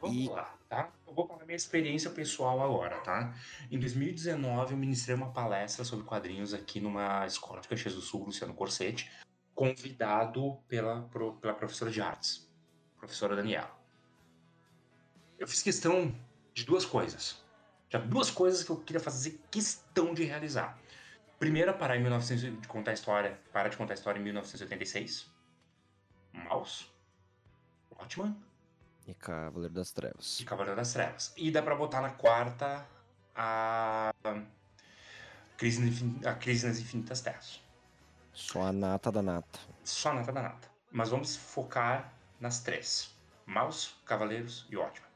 Vamos 0.00 0.16
E- 0.16 0.28
lá, 0.28 0.54
tá? 0.68 0.92
Eu 1.06 1.14
vou 1.14 1.26
falar 1.26 1.44
minha 1.44 1.56
experiência 1.56 2.10
pessoal 2.10 2.60
agora, 2.62 3.00
tá? 3.00 3.34
Em 3.70 3.78
2019, 3.78 4.72
eu 4.72 4.78
ministrei 4.78 5.14
uma 5.14 5.30
palestra 5.32 5.84
sobre 5.84 6.06
quadrinhos 6.06 6.54
aqui 6.54 6.80
numa 6.80 7.26
escola 7.26 7.60
de 7.60 7.68
Caxias 7.68 7.94
do 7.94 8.00
Sul, 8.00 8.24
Luciano 8.24 8.54
Corsetti, 8.54 9.10
convidado 9.54 10.56
pela, 10.68 11.02
pela 11.40 11.54
professora 11.54 11.90
de 11.90 12.00
artes, 12.00 12.49
professora 13.00 13.34
Daniela. 13.34 13.70
Eu 15.38 15.48
fiz 15.48 15.62
questão 15.62 16.14
de 16.54 16.64
duas 16.64 16.84
coisas. 16.84 17.42
Tinha 17.88 18.00
duas 18.00 18.30
coisas 18.30 18.62
que 18.62 18.70
eu 18.70 18.76
queria 18.76 19.00
fazer 19.00 19.40
questão 19.50 20.14
de 20.14 20.22
realizar. 20.24 20.78
Primeira, 21.38 21.72
parar 21.72 21.96
em 21.96 22.02
1900 22.02 22.60
de 22.60 22.68
contar 22.68 22.90
a 22.90 22.94
história, 22.94 23.40
parar 23.52 23.70
de 23.70 23.76
contar 23.76 23.94
a 23.94 23.96
história 23.96 24.20
em 24.20 24.22
1986. 24.22 25.28
Mouse. 26.32 26.86
Watchman 27.98 28.36
E 29.06 29.14
Cavaleiro 29.14 29.74
das 29.74 29.90
Trevas. 29.92 30.38
e 30.38 30.44
Cavaleiro 30.44 30.76
das 30.76 30.92
Trevas. 30.92 31.32
E 31.36 31.50
dá 31.50 31.62
pra 31.62 31.74
botar 31.74 32.00
na 32.02 32.10
quarta 32.10 32.86
a 33.34 34.12
Crise, 35.56 35.82
Infin- 35.88 36.20
a 36.24 36.34
Crise 36.34 36.66
nas 36.66 36.78
Infinitas 36.78 37.20
Terras. 37.22 37.60
Só 38.32 38.62
a 38.62 38.72
nata 38.72 39.10
da 39.10 39.22
nata. 39.22 39.58
Só 39.82 40.12
nata 40.14 40.30
da 40.32 40.42
nata. 40.42 40.68
Mas 40.92 41.08
vamos 41.08 41.34
focar 41.36 42.12
nas 42.40 42.60
três. 42.60 43.14
Mouse, 43.46 43.90
Cavaleiros 44.06 44.66
e 44.70 44.76
Watchmen. 44.76 45.10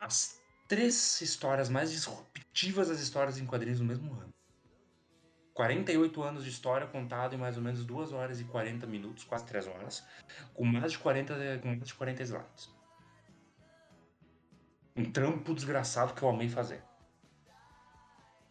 As 0.00 0.40
três 0.66 1.20
histórias 1.20 1.68
mais 1.68 1.90
disruptivas 1.90 2.88
das 2.88 3.00
histórias 3.00 3.38
em 3.38 3.46
quadrinhos 3.46 3.80
no 3.80 3.86
mesmo 3.86 4.12
ano. 4.12 4.34
48 5.54 6.22
anos 6.22 6.44
de 6.44 6.50
história 6.50 6.86
contado 6.86 7.34
em 7.34 7.38
mais 7.38 7.56
ou 7.56 7.62
menos 7.62 7.82
2 7.84 8.12
horas 8.12 8.40
e 8.40 8.44
40 8.44 8.86
minutos, 8.86 9.24
quase 9.24 9.46
3 9.46 9.66
horas, 9.68 10.06
com 10.52 10.64
mais 10.64 10.92
de 10.92 10.98
40, 10.98 11.58
com 11.62 11.68
mais 11.68 11.82
de 11.82 11.94
40 11.94 12.22
slides. 12.22 12.70
Um 14.94 15.10
trampo 15.10 15.54
desgraçado 15.54 16.12
que 16.12 16.22
eu 16.22 16.28
amei 16.28 16.48
fazer. 16.48 16.82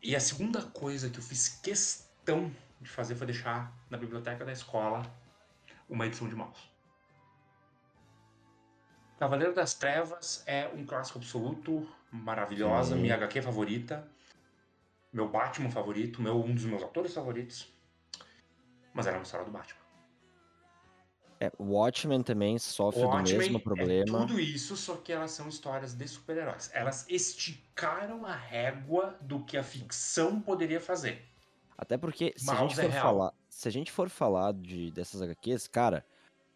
E 0.02 0.16
a 0.16 0.20
segunda 0.20 0.64
coisa 0.64 1.10
que 1.10 1.20
eu 1.20 1.24
fiz 1.24 1.50
questão 1.50 2.52
de 2.82 2.90
fazer 2.90 3.16
foi 3.16 3.28
deixar 3.28 3.72
na 3.90 3.98
biblioteca 3.98 4.44
da 4.44 4.52
escola 4.52 5.04
uma 5.88 6.08
edição 6.08 6.28
de 6.28 6.36
mouse. 6.36 6.75
Cavaleiro 9.18 9.54
das 9.54 9.74
Trevas 9.74 10.44
é 10.46 10.68
um 10.68 10.86
clássico 10.86 11.20
absoluto, 11.20 11.88
maravilhosa, 12.12 12.96
Sim. 12.96 13.02
minha 13.02 13.16
HQ 13.16 13.42
favorita, 13.42 14.06
meu 15.12 15.30
Batman 15.30 15.70
favorito, 15.70 16.22
meu, 16.22 16.44
um 16.44 16.54
dos 16.54 16.66
meus 16.66 16.84
autores 16.84 17.14
favoritos. 17.14 17.74
Mas 18.94 19.08
era 19.08 19.18
uma 19.18 19.24
história 19.24 19.46
do 19.46 19.52
Batman. 19.52 19.86
É, 21.40 21.52
Watchmen 21.60 22.24
também 22.24 22.58
sofre 22.58 23.02
do 23.02 23.08
Watchmen 23.08 23.38
mesmo 23.38 23.58
é 23.58 23.62
problema. 23.62 24.20
tudo 24.20 24.40
isso, 24.40 24.76
só 24.78 24.96
que 24.96 25.12
elas 25.12 25.32
são 25.32 25.48
histórias 25.50 25.94
de 25.94 26.08
super-heróis. 26.08 26.70
Elas 26.74 27.06
esticaram 27.10 28.26
a 28.26 28.34
régua 28.34 29.18
do 29.22 29.44
que 29.44 29.58
a 29.58 29.64
ficção 29.64 30.40
poderia 30.40 30.80
fazer. 30.80 31.26
Até 31.78 31.98
porque, 31.98 32.34
se 32.38 32.50
a 32.50 32.56
gente 32.56 32.80
é 32.80 32.84
for 32.84 32.92
falar, 32.92 33.34
se 33.50 33.68
a 33.68 33.72
gente 33.72 33.92
for 33.92 34.10
falar 34.10 34.54
de, 34.54 34.92
dessas 34.92 35.22
HQs, 35.22 35.68
cara, 35.68 36.06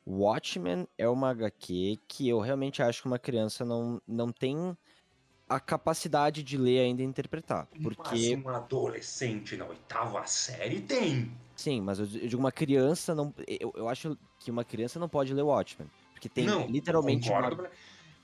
Watchmen 0.09 0.87
é 0.97 1.07
uma 1.07 1.29
HQ 1.29 1.99
que 2.07 2.27
eu 2.27 2.39
realmente 2.39 2.81
acho 2.81 3.03
que 3.03 3.07
uma 3.07 3.19
criança 3.19 3.63
não, 3.63 4.01
não 4.07 4.31
tem 4.31 4.75
a 5.47 5.59
capacidade 5.59 6.41
de 6.41 6.57
ler 6.57 6.79
ainda 6.79 7.03
e 7.03 7.05
interpretar. 7.05 7.67
Porque, 7.81 8.35
Mas 8.35 8.45
um 8.45 8.49
adolescente 8.49 9.55
na 9.55 9.65
oitava 9.65 10.25
série 10.25 10.81
tem. 10.81 11.31
sim, 11.55 11.79
mas 11.79 11.99
eu, 11.99 12.05
digo 12.05 12.39
uma 12.39 12.51
criança 12.51 13.13
não. 13.13 13.33
Eu, 13.47 13.71
eu 13.75 13.87
acho 13.87 14.17
que 14.39 14.49
uma 14.49 14.63
criança 14.63 14.99
não 14.99 15.07
pode 15.07 15.33
ler 15.33 15.43
Watchmen. 15.43 15.89
Porque 16.11 16.27
tem 16.27 16.45
não, 16.45 16.65
literalmente 16.67 17.29
uma 17.29 17.69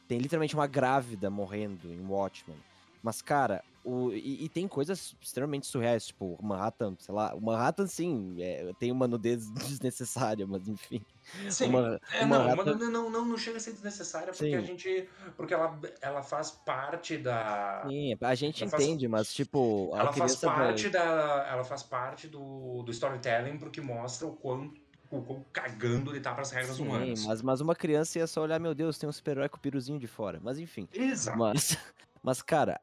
tem 0.08 0.20
literalmente 0.20 0.54
uma 0.54 0.68
grávida 0.68 1.30
morrendo 1.30 1.92
em 1.92 2.06
Watchmen. 2.06 2.58
Mas, 3.06 3.22
cara, 3.22 3.64
o, 3.84 4.12
e, 4.12 4.46
e 4.46 4.50
tem 4.50 4.68
coisas 4.68 5.16
extremamente 5.22 5.68
surreais, 5.68 6.08
tipo, 6.08 6.36
o 6.40 6.44
Manhattan, 6.44 6.96
sei 6.98 7.14
lá, 7.14 7.36
o 7.36 7.40
Manhattan, 7.40 7.86
sim, 7.86 8.36
é, 8.42 8.74
tem 8.80 8.92
uma 8.92 9.08
nudez 9.08 9.48
desnecessária, 9.54 10.48
mas 10.48 10.68
enfim. 10.68 11.06
Sim, 11.52 11.70
Uma- 11.70 12.00
é, 12.12 12.26
o 12.26 12.28
não, 12.28 12.40
Manhattan- 12.40 12.76
não, 12.90 13.10
não, 13.12 13.26
não 13.26 13.38
chega 13.38 13.58
a 13.58 13.60
ser 13.60 13.74
desnecessária 13.74 14.34
porque 14.34 14.44
Sim. 14.50 14.56
a 14.56 14.62
gente. 14.62 15.08
Porque 15.38 15.54
ela, 15.54 15.80
ela 16.02 16.24
faz 16.24 16.50
parte 16.50 17.16
da. 17.16 17.84
Sim, 17.88 18.18
a 18.20 18.34
gente 18.34 18.64
Ela 18.64 18.72
faz- 18.72 18.84
entende, 18.84 19.08
mas, 19.08 19.32
tipo, 19.32 19.92
Ela 19.96 20.12
faz 20.12 20.42
vai- 20.42 20.56
parte 20.56 20.90
da. 20.90 21.46
Ela 21.48 21.64
faz 21.64 21.84
parte 21.84 22.28
do, 22.28 22.82
do 22.82 22.92
storytelling 22.92 23.60
porque 23.60 23.82
mostra 23.82 24.26
o 24.26 24.36
quão, 24.36 24.74
o 25.12 25.22
quão 25.22 25.46
cagando 25.54 26.12
ele 26.12 26.22
tá 26.22 26.34
pras 26.34 26.50
regras 26.50 26.78
Sim, 26.78 26.84
humanas. 26.88 27.24
mas, 27.24 27.42
mas 27.44 27.62
uma 27.62 27.76
criança 27.76 28.18
ia 28.18 28.26
só 28.26 28.42
olhar, 28.42 28.60
meu 28.60 28.74
Deus, 28.74 28.98
tem 28.98 29.08
um 29.08 29.12
super-herói 29.12 29.48
com 29.48 29.58
o 29.58 29.62
piruzinho 29.62 30.00
de 30.00 30.08
fora. 30.08 30.40
Mas 30.42 30.58
enfim. 30.58 30.88
Exato. 30.92 31.38
Mas, 31.38 31.78
mas 32.24 32.42
cara, 32.42 32.80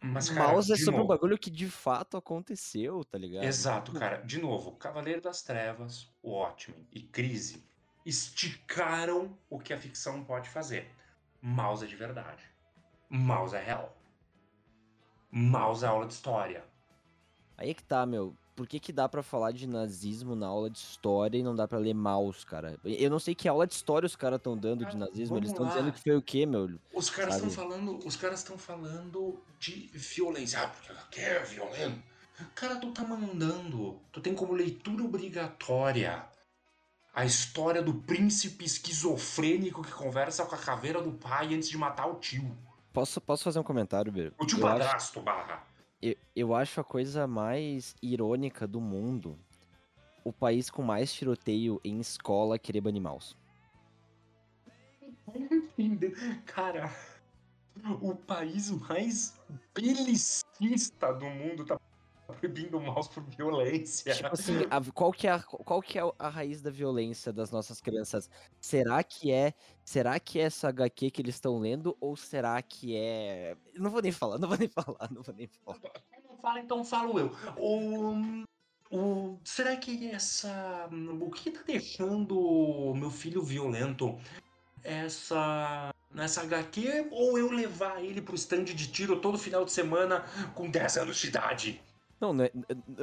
Mas, 0.00 0.28
o 0.28 0.34
cara, 0.34 0.52
mouse 0.52 0.72
é 0.72 0.76
sobre 0.76 0.94
um 0.94 0.98
novo- 0.98 1.08
bagulho 1.08 1.38
que 1.38 1.50
de 1.50 1.68
fato 1.68 2.16
aconteceu, 2.16 3.04
tá 3.04 3.18
ligado? 3.18 3.44
Exato, 3.44 3.92
cara. 3.92 4.18
De 4.18 4.38
novo, 4.40 4.72
Cavaleiro 4.72 5.20
das 5.20 5.42
Trevas, 5.42 6.08
Watchmen 6.22 6.86
e 6.92 7.02
Crise 7.02 7.64
esticaram 8.06 9.36
o 9.50 9.58
que 9.58 9.72
a 9.72 9.78
ficção 9.78 10.24
pode 10.24 10.48
fazer. 10.48 10.90
Mouse 11.42 11.84
é 11.84 11.88
de 11.88 11.96
verdade. 11.96 12.42
Mouse 13.10 13.54
é 13.56 13.62
real. 13.62 13.96
Mouse 15.30 15.84
é 15.84 15.88
aula 15.88 16.06
de 16.06 16.12
história. 16.14 16.64
Aí 17.56 17.70
é 17.70 17.74
que 17.74 17.82
tá, 17.82 18.06
meu. 18.06 18.36
Por 18.58 18.66
que 18.66 18.80
que 18.80 18.92
dá 18.92 19.08
pra 19.08 19.22
falar 19.22 19.52
de 19.52 19.68
nazismo 19.68 20.34
na 20.34 20.48
aula 20.48 20.68
de 20.68 20.78
história 20.78 21.38
e 21.38 21.44
não 21.44 21.54
dá 21.54 21.68
pra 21.68 21.78
ler 21.78 21.94
Maus, 21.94 22.42
cara? 22.42 22.76
Eu 22.82 23.08
não 23.08 23.20
sei 23.20 23.32
que 23.32 23.46
aula 23.46 23.64
de 23.68 23.74
história 23.74 24.04
os 24.04 24.16
caras 24.16 24.38
estão 24.38 24.58
dando 24.58 24.84
de 24.84 24.96
Ah, 24.96 24.98
nazismo. 24.98 25.36
Eles 25.36 25.50
estão 25.50 25.68
dizendo 25.68 25.92
que 25.92 26.02
foi 26.02 26.16
o 26.16 26.20
quê, 26.20 26.44
meu? 26.44 26.68
Os 26.92 27.08
caras 27.08 27.36
estão 27.36 27.50
falando, 27.52 28.00
os 28.04 28.16
caras 28.16 28.40
estão 28.40 28.58
falando 28.58 29.38
de 29.60 29.88
violência. 29.94 30.60
Ah, 30.60 30.66
porque 30.66 30.90
ela 30.90 31.02
quer 31.08 31.46
violento. 31.46 32.02
Cara, 32.56 32.74
tu 32.80 32.90
tá 32.90 33.04
mandando, 33.04 34.00
tu 34.10 34.20
tem 34.20 34.34
como 34.34 34.52
leitura 34.52 35.04
obrigatória 35.04 36.26
a 37.14 37.24
história 37.24 37.80
do 37.80 37.94
príncipe 37.94 38.64
esquizofrênico 38.64 39.84
que 39.84 39.92
conversa 39.92 40.44
com 40.44 40.56
a 40.56 40.58
caveira 40.58 41.00
do 41.00 41.12
pai 41.12 41.54
antes 41.54 41.68
de 41.68 41.78
matar 41.78 42.08
o 42.08 42.16
tio. 42.16 42.58
Posso, 42.92 43.20
posso 43.20 43.44
fazer 43.44 43.60
um 43.60 43.62
comentário, 43.62 44.10
Ber? 44.10 44.34
O 44.36 44.44
tio 44.44 44.58
Eu 44.58 44.66
acho, 44.66 44.78
padrasto, 44.78 45.20
barra. 45.20 45.67
Eu, 46.00 46.14
eu 46.34 46.54
acho 46.54 46.80
a 46.80 46.84
coisa 46.84 47.26
mais 47.26 47.94
irônica 48.02 48.66
do 48.66 48.80
mundo 48.80 49.38
o 50.24 50.32
país 50.32 50.68
com 50.68 50.82
mais 50.82 51.12
tiroteio 51.12 51.80
em 51.82 52.00
escola 52.00 52.58
querer 52.58 52.82
banir 52.82 53.00
mouse. 53.00 53.34
Cara, 56.44 56.90
o 58.00 58.14
país 58.14 58.70
mais 58.70 59.38
belicista 59.74 61.12
do 61.14 61.24
mundo 61.24 61.64
tá 61.64 61.78
proibindo 62.34 62.76
o 62.76 62.80
mouse 62.80 63.08
por 63.08 63.22
violência. 63.24 64.14
Tipo 64.14 64.34
assim, 64.34 64.58
a- 64.70 64.92
qual 64.92 65.10
que 65.12 65.26
é 65.26 65.30
a, 65.32 65.42
qual 65.42 65.80
que 65.80 65.98
é 65.98 66.02
a 66.18 66.28
raiz 66.28 66.60
da 66.60 66.70
violência 66.70 67.32
das 67.32 67.50
nossas 67.50 67.80
crianças? 67.80 68.28
Será 68.60 69.02
que 69.02 69.32
é, 69.32 69.54
será 69.84 70.20
que 70.20 70.38
é 70.38 70.42
essa 70.42 70.68
HQ 70.68 71.10
que 71.10 71.22
eles 71.22 71.34
estão 71.36 71.58
lendo 71.58 71.96
ou 72.00 72.16
será 72.16 72.60
que 72.62 72.94
é, 72.96 73.56
não 73.74 73.90
vou 73.90 74.02
nem 74.02 74.12
falar, 74.12 74.38
não 74.38 74.48
vou 74.48 74.58
nem 74.58 74.68
falar, 74.68 75.08
não 75.10 75.22
vou 75.22 75.34
nem 75.34 75.46
falar. 75.46 75.78
Não 76.28 76.36
fala, 76.38 76.60
então 76.60 76.84
falo 76.84 77.18
eu. 77.18 77.34
O, 77.56 78.44
o, 78.90 79.38
será 79.44 79.76
que 79.76 80.10
essa. 80.10 80.88
O 81.20 81.30
que 81.30 81.50
tá 81.50 81.62
deixando 81.66 82.94
meu 82.94 83.10
filho 83.10 83.42
violento? 83.42 84.18
Essa. 84.84 85.90
Nessa 86.10 86.40
HQ 86.40 87.08
ou 87.10 87.38
eu 87.38 87.50
levar 87.50 88.02
ele 88.02 88.22
pro 88.22 88.34
stand 88.34 88.64
de 88.64 88.86
tiro 88.90 89.20
todo 89.20 89.36
final 89.36 89.62
de 89.62 89.70
semana 89.70 90.24
com 90.54 90.70
10 90.70 90.96
anos 90.96 91.18
de 91.18 91.26
idade? 91.28 91.82
Não, 92.20 92.32
não 92.32 92.44
é, 92.44 92.50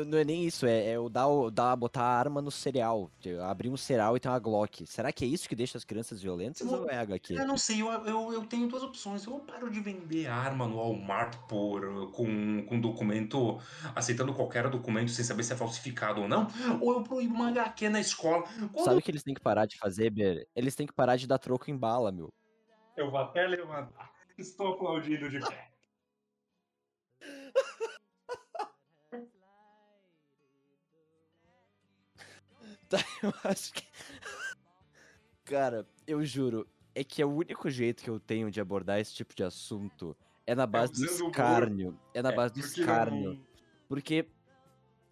não 0.05 0.17
é 0.17 0.25
nem 0.25 0.43
isso, 0.43 0.65
é, 0.65 0.91
é 0.91 0.99
o 0.99 1.07
dar, 1.07 1.27
o- 1.27 1.49
dar, 1.49 1.73
botar 1.77 2.03
a 2.03 2.19
arma 2.19 2.41
no 2.41 2.51
cereal, 2.51 3.09
abrir 3.47 3.69
um 3.69 3.77
cereal 3.77 4.17
e 4.17 4.19
ter 4.19 4.27
uma 4.27 4.39
Glock. 4.39 4.85
Será 4.85 5.09
que 5.11 5.23
é 5.23 5.27
isso 5.27 5.47
que 5.47 5.55
deixa 5.55 5.77
as 5.77 5.85
crianças 5.85 6.21
violentas 6.21 6.67
Não- 6.69 6.81
ou 6.81 6.89
é 6.89 6.97
HQ? 6.97 7.33
Eu 7.33 7.47
não 7.47 7.57
sei, 7.57 7.81
eu, 7.81 7.87
eu, 8.05 8.33
eu 8.33 8.45
tenho 8.45 8.67
duas 8.67 8.83
opções. 8.83 9.25
Eu 9.25 9.39
paro 9.39 9.69
de 9.69 9.79
vender 9.79 10.27
arma 10.27 10.67
no 10.67 10.75
Walmart 10.75 11.37
por, 11.47 12.11
com, 12.11 12.65
com 12.65 12.79
documento, 12.81 13.57
aceitando 13.95 14.33
qualquer 14.33 14.69
documento 14.69 15.11
sem 15.11 15.23
saber 15.23 15.43
se 15.43 15.53
é 15.53 15.55
falsificado 15.55 16.21
ou 16.21 16.27
não, 16.27 16.47
ou 16.81 16.93
eu 16.93 17.03
proíbo 17.03 17.35
uma 17.35 17.47
HQ 17.49 17.87
na 17.87 18.01
escola. 18.01 18.43
Quando 18.73 18.83
Sabe 18.83 18.99
o 18.99 19.01
que 19.01 19.11
eles 19.11 19.23
têm 19.23 19.33
que 19.33 19.41
parar 19.41 19.65
de 19.65 19.77
fazer, 19.77 20.09
Ber? 20.09 20.45
Eles 20.53 20.75
têm 20.75 20.85
que 20.85 20.93
parar 20.93 21.15
de 21.15 21.25
dar 21.25 21.37
troco 21.39 21.71
em 21.71 21.77
bala, 21.77 22.11
meu. 22.11 22.33
eu 22.97 23.09
vou 23.09 23.19
até 23.19 23.47
levantar. 23.47 24.11
Estou 24.37 24.73
aplaudindo 24.73 25.29
de 25.29 25.39
pé. 25.39 25.71
Tá, 32.97 33.05
eu 33.23 33.33
acho 33.43 33.73
que. 33.73 33.83
Cara, 35.43 35.87
eu 36.07 36.23
juro, 36.25 36.67
é 36.93 37.03
que 37.03 37.21
é 37.21 37.25
o 37.25 37.33
único 37.33 37.69
jeito 37.69 38.03
que 38.03 38.09
eu 38.09 38.19
tenho 38.19 38.49
de 38.49 38.59
abordar 38.59 38.99
esse 38.99 39.13
tipo 39.13 39.35
de 39.35 39.43
assunto 39.43 40.15
é 40.47 40.55
na 40.55 40.65
base 40.65 40.93
do 40.93 40.97
usando 41.05 41.19
humor. 41.19 41.29
escárnio. 41.31 41.99
É 42.13 42.21
na 42.21 42.29
É, 42.31 42.35
base 42.35 42.53
do 42.53 42.61
porque 42.61 42.79
escárnio. 42.81 43.33
não- 43.33 43.45
Porque, 43.87 44.27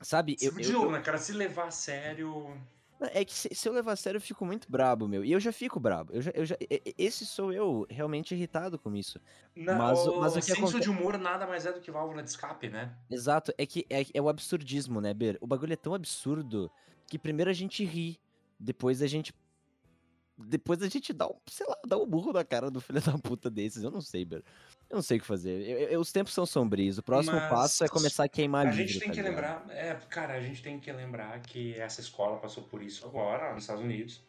sabe, 0.02 0.36
eu, 0.42 0.52
De 0.54 0.64
eu- 0.72 0.80
novo, 0.82 0.92
né, 0.92 1.02
cara? 1.02 1.18
Se 1.20 1.32
levar 1.34 1.66
a 1.68 1.72
sério. 1.72 2.60
é 3.00 3.24
que 3.26 3.34
se, 3.34 3.50
se 3.54 3.68
eu 3.70 3.74
levar 3.74 3.92
a 3.92 3.96
sério 3.96 4.18
eu 4.18 4.22
fico 4.22 4.44
muito 4.46 4.72
brabo, 4.72 5.08
meu. 5.08 5.24
E 5.24 5.32
eu 5.32 5.40
já 5.40 5.52
fico 5.52 5.80
brabo. 5.80 6.12
Eu 6.14 6.22
já, 6.24 6.32
eu 6.34 6.46
já, 6.46 6.56
esse 6.98 7.26
sou 7.26 7.52
eu 7.54 7.86
realmente 7.90 8.34
irritado 8.34 8.80
com 8.80 8.96
isso. 8.96 9.20
Na, 9.56 9.76
Mas 9.78 10.00
o- 10.08 10.20
mas 10.20 10.34
o 10.36 10.40
que 10.40 10.56
senso 10.56 10.80
de 10.80 10.90
humor 10.90 11.18
nada 11.20 11.46
mais 11.46 11.66
é 11.68 11.72
do 11.74 11.80
que 11.82 11.92
válvula 11.92 12.24
de 12.24 12.30
escape, 12.30 12.70
né? 12.70 12.98
Exato, 13.12 13.54
é 13.58 13.66
que 13.68 13.86
é, 13.90 14.04
é 14.14 14.22
o 14.22 14.30
absurdismo, 14.30 15.00
né, 15.00 15.14
Ber? 15.14 15.38
O 15.42 15.46
bagulho 15.46 15.74
é 15.74 15.78
tão 15.78 15.94
absurdo 15.94 16.72
que 17.08 17.18
primeiro 17.20 17.50
a 17.50 17.54
gente 17.54 17.84
ri, 17.86 18.20
depois 18.60 19.02
a 19.02 19.08
gente. 19.08 19.34
Depois 20.36 20.82
a 20.82 20.88
gente 20.90 21.14
dá 21.14 21.28
um, 21.28 21.36
sei 21.48 21.66
lá, 21.68 21.78
dá 21.86 21.96
um 21.98 22.08
burro 22.08 22.34
na 22.34 22.44
cara 22.44 22.72
do 22.72 22.82
filho 22.82 23.00
da 23.18 23.18
puta 23.20 23.50
desses. 23.52 23.84
Eu 23.84 23.92
não 23.92 24.02
sei, 24.02 24.26
Ber. 24.26 24.44
Eu 24.90 24.96
não 24.96 25.02
sei 25.04 25.18
o 25.18 25.22
que 25.22 25.28
fazer. 25.28 25.62
Eu- 25.62 25.78
eu- 25.90 26.00
os 26.00 26.12
tempos 26.12 26.34
são 26.34 26.46
sombrios. 26.46 26.98
O 26.98 27.04
próximo 27.04 27.36
Mas 27.36 27.50
passo 27.50 27.84
é 27.84 27.88
começar 27.88 28.24
a 28.24 28.28
queimar 28.30 28.66
A 28.68 28.72
livro. 28.72 28.88
gente 28.88 29.00
tem 29.00 29.10
tá 29.10 29.14
que 29.14 29.22
ligado? 29.22 29.32
lembrar, 29.32 29.66
é, 29.76 29.94
cara, 30.10 30.34
a 30.34 30.42
gente 30.42 30.62
tem 30.64 30.80
que 30.80 30.92
lembrar 30.92 31.40
que 31.42 31.76
essa 31.76 32.02
escola 32.02 32.38
passou 32.40 32.64
por 32.64 32.82
isso 32.82 33.06
agora, 33.06 33.54
nos 33.54 33.64
Estados 33.64 33.84
Unidos. 33.84 34.22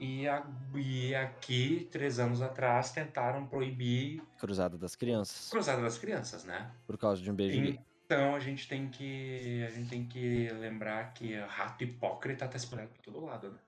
E, 0.00 0.26
a- 0.28 0.46
e 0.74 1.14
aqui, 1.14 1.88
três 1.90 2.18
anos 2.18 2.40
atrás, 2.40 2.90
tentaram 2.92 3.46
proibir 3.46 4.22
Cruzada 4.38 4.78
das 4.78 4.94
crianças. 4.96 5.50
cruzada 5.50 5.82
das 5.82 5.98
crianças, 5.98 6.44
né? 6.44 6.70
Por 6.86 6.96
causa 6.96 7.20
de 7.20 7.30
um 7.30 7.34
beijo 7.34 7.60
gay. 7.60 7.80
Então 8.10 8.34
a 8.34 8.40
gente 8.40 8.66
tem 8.66 8.88
que. 8.88 9.62
A 9.68 9.70
gente 9.70 9.90
tem 9.90 10.02
que 10.06 10.48
lembrar 10.52 11.12
que 11.12 11.34
rato 11.40 11.84
hipócrita 11.84 12.48
tá 12.48 12.56
espalhado 12.56 12.88
por 12.88 13.02
todo 13.02 13.22
lado, 13.22 13.50
né? 13.50 13.58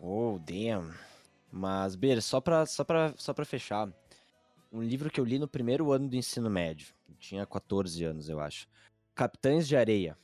Oh, 0.00 0.38
damn. 0.38 0.90
Mas, 1.50 1.94
Ber, 1.94 2.22
só 2.22 2.40
pra, 2.40 2.64
só, 2.64 2.82
pra, 2.82 3.12
só 3.18 3.34
pra 3.34 3.44
fechar, 3.44 3.92
um 4.72 4.82
livro 4.82 5.10
que 5.10 5.20
eu 5.20 5.24
li 5.26 5.38
no 5.38 5.46
primeiro 5.46 5.92
ano 5.92 6.08
do 6.08 6.16
ensino 6.16 6.48
médio. 6.48 6.94
Tinha 7.18 7.44
14 7.44 8.02
anos, 8.04 8.30
eu 8.30 8.40
acho. 8.40 8.66
Capitães 9.14 9.68
de 9.68 9.76
Areia. 9.76 10.16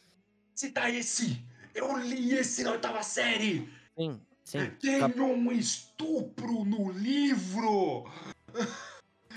Se 0.55 0.71
tá 0.71 0.89
esse! 0.89 1.45
Eu 1.75 1.99
li 1.99 2.33
esse 2.33 2.65
na 2.65 2.73
oitava 2.73 3.03
série! 3.03 3.71
Sim, 3.95 4.19
sim. 4.43 4.71
Tem 4.81 5.01
Cap- 5.01 5.21
um 5.21 5.53
estupro 5.53 6.65
no 6.65 6.91
livro! 6.91 8.11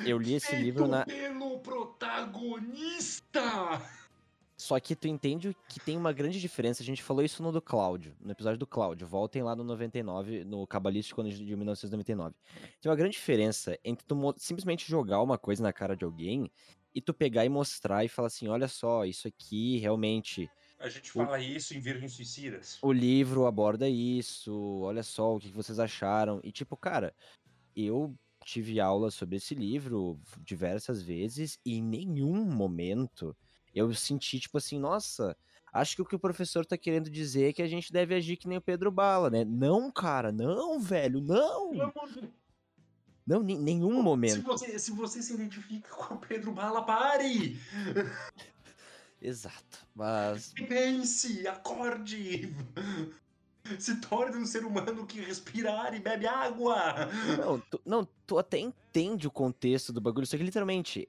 Eu 0.05 0.17
li 0.17 0.33
esse 0.35 0.47
feito 0.47 0.63
livro 0.63 0.87
na. 0.87 1.05
pelo 1.05 1.59
protagonista! 1.59 3.41
Só 4.61 4.79
que 4.79 4.95
tu 4.95 5.07
entende 5.07 5.57
que 5.67 5.79
tem 5.79 5.97
uma 5.97 6.13
grande 6.13 6.39
diferença. 6.39 6.83
A 6.83 6.85
gente 6.85 7.01
falou 7.01 7.23
isso 7.23 7.41
no 7.41 7.51
do 7.51 7.59
Cláudio, 7.59 8.15
no 8.21 8.31
episódio 8.31 8.59
do 8.59 8.67
Cláudio. 8.67 9.07
Voltem 9.07 9.41
lá 9.41 9.55
no 9.55 9.63
99, 9.63 10.43
no 10.43 10.67
Cabalístico 10.67 11.23
de 11.23 11.55
1999. 11.55 12.35
Tem 12.79 12.91
uma 12.91 12.95
grande 12.95 13.13
diferença 13.13 13.75
entre 13.83 14.05
tu 14.05 14.35
simplesmente 14.37 14.87
jogar 14.87 15.19
uma 15.23 15.35
coisa 15.35 15.63
na 15.63 15.73
cara 15.73 15.95
de 15.95 16.05
alguém 16.05 16.47
e 16.93 17.01
tu 17.01 17.11
pegar 17.11 17.43
e 17.43 17.49
mostrar 17.49 18.05
e 18.05 18.07
falar 18.07 18.27
assim: 18.27 18.49
olha 18.49 18.67
só, 18.67 19.03
isso 19.03 19.27
aqui 19.27 19.79
realmente. 19.79 20.47
A 20.77 20.89
gente 20.89 21.11
fala 21.11 21.39
isso 21.39 21.73
em 21.75 21.79
Virgens 21.79 22.13
Suicidas. 22.13 22.77
O 22.83 22.91
livro 22.91 23.47
aborda 23.47 23.89
isso, 23.89 24.81
olha 24.81 25.01
só 25.01 25.35
o 25.35 25.39
que 25.39 25.51
vocês 25.51 25.79
acharam. 25.79 26.39
E 26.43 26.51
tipo, 26.51 26.77
cara, 26.77 27.15
eu 27.75 28.15
tive 28.43 28.79
aula 28.79 29.11
sobre 29.11 29.37
esse 29.37 29.55
livro 29.55 30.19
diversas 30.39 31.01
vezes 31.01 31.59
e 31.65 31.77
em 31.77 31.83
nenhum 31.83 32.43
momento 32.45 33.35
eu 33.73 33.93
senti, 33.93 34.39
tipo 34.39 34.57
assim, 34.57 34.79
nossa, 34.79 35.35
acho 35.71 35.95
que 35.95 36.01
o 36.01 36.05
que 36.05 36.15
o 36.15 36.19
professor 36.19 36.65
tá 36.65 36.77
querendo 36.77 37.09
dizer 37.09 37.49
é 37.49 37.53
que 37.53 37.61
a 37.61 37.67
gente 37.67 37.91
deve 37.91 38.13
agir 38.15 38.37
que 38.37 38.47
nem 38.47 38.57
o 38.57 38.61
Pedro 38.61 38.91
Bala, 38.91 39.29
né? 39.29 39.45
Não, 39.45 39.91
cara, 39.91 40.31
não, 40.31 40.79
velho, 40.79 41.21
não! 41.21 41.71
Não, 43.25 43.47
em 43.47 43.57
nenhum 43.57 43.97
Se 43.97 44.01
momento. 44.01 44.43
você, 44.43 44.79
se 44.79 44.91
você 44.91 45.21
se 45.21 45.33
identifica 45.33 45.89
com 45.89 46.15
o 46.15 46.17
Pedro 46.17 46.51
Bala, 46.51 46.83
pare! 46.83 47.57
Exato. 49.21 49.85
Mas. 49.95 50.51
Pense, 50.67 51.47
acorde! 51.47 52.53
Se 53.79 53.99
torne 54.01 54.37
um 54.37 54.45
ser 54.45 54.65
humano 54.65 55.05
que 55.05 55.19
respira 55.21 55.73
ar 55.73 55.93
e 55.93 55.99
bebe 55.99 56.27
água! 56.27 57.07
Não 57.37 57.59
tu, 57.59 57.81
não, 57.85 58.07
tu 58.25 58.37
até 58.37 58.59
entende 58.59 59.27
o 59.27 59.31
contexto 59.31 59.93
do 59.93 60.01
bagulho, 60.01 60.25
só 60.25 60.37
que 60.37 60.43
literalmente 60.43 61.07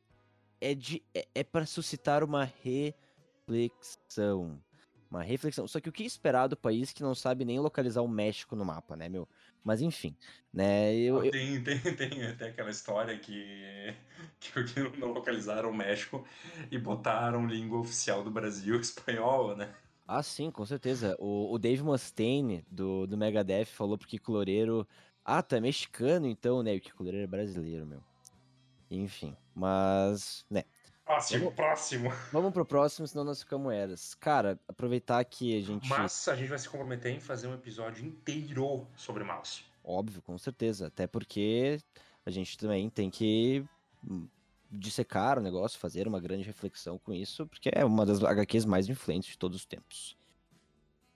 é, 0.61 0.75
de, 0.75 1.03
é, 1.14 1.27
é 1.35 1.44
para 1.44 1.66
suscitar 1.66 2.22
uma 2.25 2.44
reflexão. 2.62 4.59
Uma 5.11 5.22
reflexão. 5.22 5.68
Só 5.68 5.79
que 5.81 5.90
o 5.90 5.92
que 5.92 6.05
esperar 6.05 6.46
do 6.46 6.57
país 6.57 6.92
que 6.92 7.03
não 7.03 7.14
sabe 7.14 7.44
nem 7.44 7.61
localizar 7.61 8.01
o 8.01 8.09
México 8.09 8.57
no 8.57 8.64
mapa, 8.64 8.96
né, 8.96 9.09
meu? 9.11 9.29
Mas 9.62 9.83
enfim, 9.83 10.16
né? 10.53 10.94
Eu, 10.94 11.22
eu- 11.25 11.31
Tem, 11.31 11.62
tem, 11.62 11.79
tem 11.96 12.27
até 12.27 12.48
aquela 12.48 12.70
história 12.70 13.18
que, 13.18 13.94
que 14.40 14.98
não 14.98 15.12
localizaram 15.12 15.70
o 15.70 15.75
México 15.75 16.27
e 16.70 16.79
botaram 16.79 17.46
língua 17.46 17.79
oficial 17.79 18.25
do 18.25 18.31
Brasil, 18.31 18.77
espanhol, 18.81 19.55
né? 19.57 19.75
Ah, 20.07 20.23
sim, 20.23 20.51
com 20.51 20.65
certeza. 20.67 21.17
O, 21.19 21.53
o 21.53 21.59
Dave 21.59 21.83
Mustaine, 21.83 22.65
do, 22.71 23.07
do 23.07 23.17
Megadeth, 23.17 23.67
falou 23.67 23.97
Kiko 23.99 24.33
Loureiro. 24.33 24.87
Ah, 25.25 25.45
é 25.51 25.61
mexicano 25.61 26.27
então, 26.27 26.62
né? 26.62 26.75
E 26.75 26.79
o 26.79 26.81
Kiko 26.81 27.03
Loureiro 27.03 27.25
é 27.25 27.29
brasileiro, 27.29 27.87
meu. 27.87 28.03
Enfim, 28.91 29.37
mas, 29.55 30.45
né? 30.51 30.65
Próximo, 31.05 31.53
próximo. 31.53 32.11
Vamos 32.31 32.53
pro 32.53 32.65
próximo, 32.65 33.07
senão 33.07 33.25
nós 33.25 33.41
ficamos 33.41 33.73
eras. 33.73 34.15
Cara, 34.15 34.59
aproveitar 34.69 35.25
que 35.25 35.57
a 35.57 35.61
gente. 35.61 35.88
Mas 35.88 36.29
a 36.29 36.37
gente 36.37 36.49
vai 36.49 36.59
se 36.59 36.69
comprometer 36.69 37.12
em 37.12 37.21
fazer 37.21 37.49
um 37.49 37.55
episódio 37.55 38.05
inteiro 38.05 38.87
sobre 38.97 39.25
mouse. 39.25 39.65
Óbvio, 39.85 40.23
com 40.23 40.38
certeza. 40.38 40.87
Até 40.87 41.07
porque 41.07 41.79
a 42.25 42.31
gente 42.31 42.57
também 42.57 42.88
tem 42.88 43.11
que 43.11 43.65
dissecar 44.73 45.39
o 45.39 45.43
negócio, 45.43 45.79
fazer 45.79 46.09
uma 46.09 46.19
grande 46.21 46.45
reflexão 46.45 46.99
com 46.99 47.13
isso, 47.13 47.47
porque 47.47 47.71
é 47.73 47.85
uma 47.85 48.07
das 48.07 48.23
HQs 48.25 48.65
mais 48.65 48.89
influentes 48.89 49.31
de 49.33 49.39
todos 49.39 49.59
os 49.61 49.67
tempos. 49.67 50.17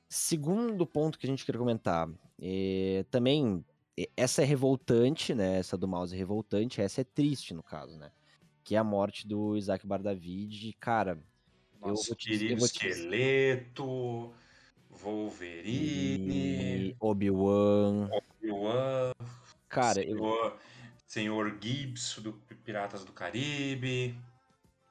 Segundo 0.09 0.87
ponto 0.87 1.19
que 1.19 1.27
a 1.27 1.31
gente 1.31 1.45
quer 1.45 1.57
comentar, 1.57 2.09
é, 2.40 3.05
também 3.11 3.64
é, 3.99 4.09
essa 4.16 4.42
é 4.42 4.45
revoltante, 4.45 5.35
né? 5.35 5.59
Essa 5.59 5.77
do 5.77 5.88
mouse 5.88 6.14
é 6.14 6.19
revoltante, 6.19 6.81
essa 6.81 7.01
é 7.01 7.05
triste 7.05 7.53
no 7.55 7.62
caso, 7.62 7.99
né? 7.99 8.12
Que 8.62 8.77
é 8.77 8.79
a 8.79 8.85
morte 8.85 9.27
do 9.27 9.57
Isaac 9.57 9.85
Bardavid. 9.87 10.73
Cara, 10.79 11.19
Eu 11.83 11.88
Nosso 11.88 12.14
dizer- 12.14 12.38
querido 12.38 12.53
eu 12.55 12.59
vou 12.59 12.69
te 12.69 12.79
dizer. 12.79 12.88
esqueleto, 12.90 14.33
Wolverine, 14.90 16.97
Obi-Wan. 17.01 18.09
Obi-Wan, 18.40 19.12
Cara, 19.69 20.01
eu, 20.03 20.16
senhor, 20.16 20.59
senhor 21.07 21.59
Gibbs 21.61 22.19
do 22.21 22.33
Piratas 22.66 23.05
do 23.05 23.12
Caribe. 23.12 24.18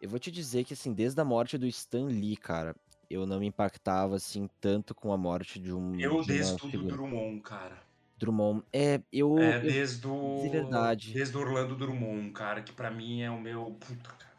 Eu 0.01 0.09
vou 0.09 0.17
te 0.17 0.31
dizer 0.31 0.63
que, 0.63 0.73
assim, 0.73 0.93
desde 0.93 1.19
a 1.19 1.25
morte 1.25 1.57
do 1.57 1.67
Stan 1.67 2.05
Lee, 2.05 2.37
cara, 2.37 2.73
eu 3.09 3.25
não 3.25 3.37
me 3.39 3.47
impactava, 3.47 4.15
assim, 4.15 4.49
tanto 4.61 4.95
com 4.95 5.11
a 5.11 5.17
morte 5.17 5.59
de 5.59 5.73
um. 5.73 5.93
Eu 5.99 6.11
de 6.11 6.15
uma 6.15 6.23
desço 6.23 6.55
do 6.57 6.69
figura. 6.69 6.95
Drummond, 6.95 7.41
cara. 7.41 7.83
Drummond. 8.17 8.63
É, 8.71 9.01
eu. 9.11 9.37
É, 9.37 9.57
eu 9.57 9.61
desde 9.61 10.01
de 10.01 10.07
o. 10.07 10.49
verdade. 10.49 11.13
Desde 11.13 11.35
o 11.35 11.41
Orlando 11.41 11.75
Drummond, 11.75 12.31
cara, 12.31 12.61
que 12.61 12.71
pra 12.71 12.89
mim 12.89 13.21
é 13.21 13.29
o 13.29 13.39
meu. 13.41 13.65
Puta, 13.77 14.09
cara. 14.09 14.35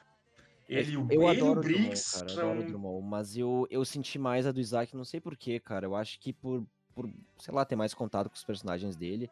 É 0.68 0.80
Ele, 0.80 0.92
e 0.92 0.94
eu 0.94 1.06
ele 1.10 1.18
o 1.18 1.28
adoro 1.28 1.60
o 1.60 1.62
Drummond, 1.62 1.84
Briggs 1.84 2.12
cara. 2.14 2.24
Eu 2.24 2.34
são. 2.34 2.50
adoro 2.50 2.60
o 2.66 2.70
Drummond. 2.70 3.06
Mas 3.06 3.36
eu, 3.36 3.66
eu 3.70 3.84
senti 3.84 4.18
mais 4.18 4.46
a 4.46 4.52
do 4.52 4.60
Isaac, 4.60 4.96
não 4.96 5.04
sei 5.04 5.20
porquê, 5.20 5.60
cara. 5.60 5.84
Eu 5.84 5.94
acho 5.94 6.18
que 6.18 6.32
por, 6.32 6.66
por, 6.94 7.10
sei 7.38 7.52
lá, 7.52 7.66
ter 7.66 7.76
mais 7.76 7.92
contato 7.92 8.30
com 8.30 8.34
os 8.34 8.44
personagens 8.44 8.96
dele. 8.96 9.30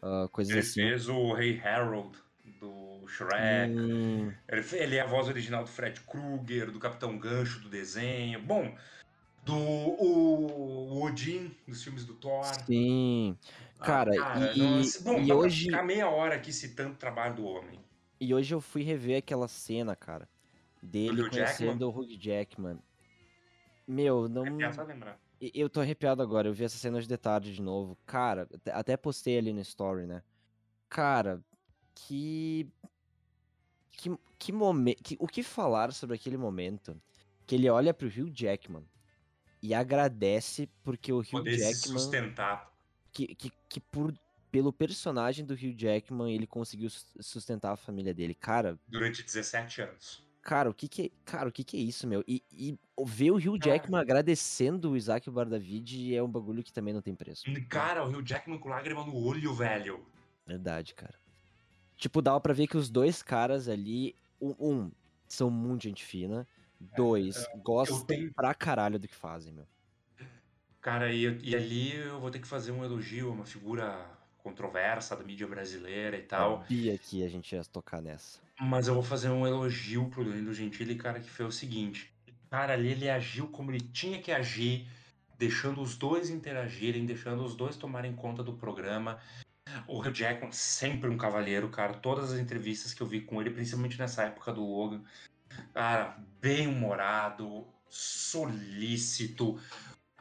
ah, 0.00 0.28
coisas 0.30 0.52
Ele 0.52 0.60
assim. 0.60 0.82
fez 0.82 1.08
o 1.08 1.32
Rei 1.32 1.60
Harold 1.60 2.16
do 2.60 3.06
Shrek. 3.08 3.72
Hum, 3.72 4.32
Ele, 4.48 4.64
ele 4.72 4.96
é 4.96 5.00
a 5.00 5.06
voz 5.06 5.28
original 5.28 5.62
do 5.64 5.68
Fred 5.70 6.00
Krueger, 6.02 6.70
do 6.70 6.78
Capitão 6.78 7.18
Gancho 7.18 7.60
do 7.60 7.68
desenho. 7.68 8.40
Bom, 8.42 8.74
do 9.44 9.56
o, 9.56 10.92
o 10.92 11.02
Odin 11.04 11.54
dos 11.66 11.82
filmes 11.82 12.04
do 12.04 12.14
Thor. 12.14 12.44
sim. 12.66 13.36
Ah, 13.78 13.84
Cara, 13.84 14.14
cara, 14.14 14.52
e, 14.54 14.58
nossa. 14.58 15.02
Bom, 15.02 15.18
e 15.20 15.32
hoje. 15.32 15.64
ficar 15.64 15.82
meia 15.82 16.08
hora 16.08 16.34
aqui 16.34 16.52
citando 16.52 16.92
o 16.94 16.98
trabalho 16.98 17.34
do 17.36 17.44
homem. 17.46 17.80
E 18.20 18.34
hoje 18.34 18.54
eu 18.54 18.60
fui 18.60 18.82
rever 18.82 19.16
aquela 19.18 19.48
cena, 19.48 19.96
cara, 19.96 20.28
dele 20.82 21.22
Hugh 21.22 21.30
Jackman. 21.30 21.30
conhecendo 21.30 21.88
o 21.88 21.90
Hugh 21.90 22.18
Jackman. 22.20 22.78
Meu, 23.88 24.28
não. 24.28 24.60
É 24.60 24.72
só 24.72 24.82
lembrar. 24.82 25.18
Eu 25.40 25.70
tô 25.70 25.80
arrepiado 25.80 26.20
agora, 26.20 26.48
eu 26.48 26.52
vi 26.52 26.64
essa 26.64 26.76
cena 26.76 26.98
hoje 26.98 27.08
de 27.08 27.16
tarde 27.16 27.54
de 27.54 27.62
novo. 27.62 27.96
Cara, 28.04 28.46
até 28.72 28.94
postei 28.98 29.38
ali 29.38 29.54
no 29.54 29.60
story, 29.62 30.06
né? 30.06 30.22
Cara, 30.90 31.42
que. 31.94 32.68
Que, 33.92 34.10
que 34.38 34.52
momento. 34.52 35.14
O 35.18 35.26
que 35.26 35.42
falar 35.42 35.92
sobre 35.92 36.16
aquele 36.16 36.36
momento? 36.36 37.00
Que 37.46 37.54
ele 37.56 37.68
olha 37.68 37.92
pro 37.92 38.08
Hugh 38.08 38.30
Jackman 38.32 38.84
e 39.62 39.74
agradece 39.74 40.68
porque 40.82 41.12
o 41.12 41.18
Hugh 41.18 41.30
Poder 41.30 41.58
se 41.58 41.58
Jackman. 41.72 41.98
sustentar. 41.98 42.72
Que, 43.12 43.34
que, 43.34 43.52
que 43.68 43.80
por, 43.80 44.14
pelo 44.50 44.72
personagem 44.72 45.44
do 45.44 45.52
Hugh 45.54 45.74
Jackman 45.76 46.32
ele 46.32 46.46
conseguiu 46.46 46.88
sus- 46.88 47.06
sustentar 47.20 47.72
a 47.72 47.76
família 47.76 48.14
dele. 48.14 48.34
Cara, 48.34 48.78
durante 48.88 49.22
17 49.22 49.82
anos. 49.82 50.22
Cara, 50.42 50.70
o 50.70 50.74
que 50.74 50.88
que 50.88 51.02
é, 51.02 51.10
cara, 51.30 51.48
o 51.50 51.52
que 51.52 51.62
que 51.62 51.76
é 51.76 51.80
isso, 51.80 52.06
meu? 52.06 52.24
E, 52.26 52.42
e 52.50 52.78
ver 53.04 53.32
o 53.32 53.36
Hugh 53.36 53.58
Cara. 53.58 53.76
Jackman 53.76 54.00
agradecendo 54.00 54.92
o 54.92 54.96
Isaac 54.96 55.28
Bardavid 55.28 56.14
é 56.14 56.22
um 56.22 56.30
bagulho 56.30 56.62
que 56.62 56.72
também 56.72 56.94
não 56.94 57.02
tem 57.02 57.14
preço. 57.14 57.44
Cara, 57.68 58.02
o 58.06 58.08
Hugh 58.08 58.24
Jackman 58.26 58.58
com 58.58 58.70
lágrima 58.70 59.04
no 59.04 59.14
olho, 59.14 59.52
velho. 59.52 60.06
Verdade, 60.46 60.94
cara. 60.94 61.18
Tipo, 62.00 62.22
dava 62.22 62.40
pra 62.40 62.54
ver 62.54 62.66
que 62.66 62.78
os 62.78 62.88
dois 62.88 63.22
caras 63.22 63.68
ali, 63.68 64.16
um, 64.40 64.54
um, 64.58 64.90
são 65.28 65.50
muito 65.50 65.82
gente 65.82 66.02
fina, 66.02 66.48
dois, 66.80 67.46
gostam 67.62 68.00
tenho- 68.06 68.32
pra 68.32 68.54
caralho 68.54 68.98
do 68.98 69.06
que 69.06 69.14
fazem, 69.14 69.52
meu. 69.52 69.66
Cara, 70.80 71.12
e, 71.12 71.24
e 71.42 71.54
ali 71.54 71.94
eu 71.94 72.18
vou 72.18 72.30
ter 72.30 72.38
que 72.38 72.46
fazer 72.48 72.72
um 72.72 72.82
elogio 72.82 73.28
a 73.28 73.32
uma 73.32 73.44
figura 73.44 74.06
controversa 74.38 75.14
da 75.14 75.22
mídia 75.22 75.46
brasileira 75.46 76.16
e 76.16 76.22
tal. 76.22 76.62
Sabia 76.62 76.96
que 76.96 77.22
a 77.22 77.28
gente 77.28 77.54
ia 77.54 77.62
tocar 77.64 78.00
nessa. 78.00 78.40
Mas 78.58 78.88
eu 78.88 78.94
vou 78.94 79.02
fazer 79.02 79.28
um 79.28 79.46
elogio 79.46 80.08
pro 80.08 80.24
Danilo 80.24 80.54
Gentili, 80.54 80.94
cara, 80.94 81.20
que 81.20 81.28
foi 81.28 81.44
o 81.44 81.52
seguinte. 81.52 82.10
Cara, 82.50 82.72
ali 82.72 82.92
ele 82.92 83.10
agiu 83.10 83.46
como 83.48 83.70
ele 83.70 83.80
tinha 83.80 84.22
que 84.22 84.32
agir, 84.32 84.88
deixando 85.38 85.82
os 85.82 85.98
dois 85.98 86.30
interagirem, 86.30 87.04
deixando 87.04 87.44
os 87.44 87.54
dois 87.54 87.76
tomarem 87.76 88.16
conta 88.16 88.42
do 88.42 88.54
programa. 88.54 89.20
O 89.86 89.98
Hugh 89.98 90.14
Jackman, 90.14 90.52
sempre 90.52 91.08
um 91.08 91.16
cavalheiro, 91.16 91.68
cara. 91.68 91.94
Todas 91.94 92.32
as 92.32 92.38
entrevistas 92.38 92.94
que 92.94 93.02
eu 93.02 93.06
vi 93.06 93.20
com 93.20 93.40
ele, 93.40 93.50
principalmente 93.50 93.98
nessa 93.98 94.24
época 94.24 94.52
do 94.52 94.64
Logan, 94.64 95.02
cara, 95.74 96.16
bem 96.40 96.66
humorado, 96.66 97.66
solícito. 97.88 99.60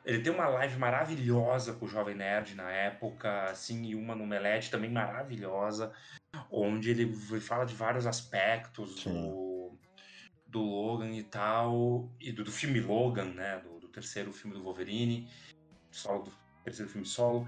Ele 0.06 0.24
tem 0.24 0.34
uma 0.34 0.48
live 0.48 0.78
maravilhosa 0.78 1.74
com 1.74 1.86
o 1.86 1.88
Jovem 1.88 2.16
Nerd 2.16 2.56
na 2.56 2.72
época, 2.72 3.44
assim, 3.44 3.86
e 3.86 3.96
uma 3.96 4.16
no 4.16 4.26
Melete 4.26 4.72
também 4.72 4.90
maravilhosa, 4.90 5.94
onde 6.50 6.90
ele 6.90 7.14
fala 7.40 7.66
de 7.66 7.76
vários 7.76 8.08
aspectos 8.08 9.02
Sim. 9.02 9.12
do, 9.12 9.78
do 10.48 10.62
Logan 10.62 11.12
e 11.12 11.24
tal, 11.24 12.10
e 12.20 12.32
do, 12.32 12.44
do 12.44 12.52
filme 12.52 12.80
Logan, 12.80 13.26
né, 13.26 13.60
do, 13.60 13.80
do 13.80 13.88
terceiro 13.88 14.34
filme 14.34 14.56
do 14.56 14.64
Wolverine, 14.64 15.30
solo 15.92 16.24
do 16.24 16.32
terceiro 16.64 16.90
filme 16.90 17.06
solo. 17.06 17.48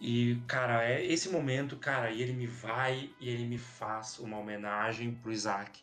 E, 0.00 0.40
cara, 0.46 0.84
é 0.88 1.04
esse 1.04 1.28
momento, 1.28 1.76
cara, 1.76 2.10
e 2.10 2.22
ele 2.22 2.32
me 2.32 2.46
vai 2.46 3.10
e 3.20 3.28
ele 3.28 3.46
me 3.46 3.58
faz 3.58 4.18
uma 4.18 4.38
homenagem 4.38 5.12
pro 5.14 5.32
Isaac 5.32 5.80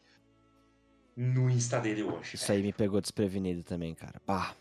no 1.15 1.49
Insta 1.49 1.79
dele 1.79 2.03
hoje. 2.03 2.35
Isso 2.35 2.51
aí 2.51 2.61
me 2.61 2.71
pegou 2.73 3.01
desprevenido 3.01 3.63
também, 3.63 3.93
cara. 3.93 4.19
Pá. 4.25 4.55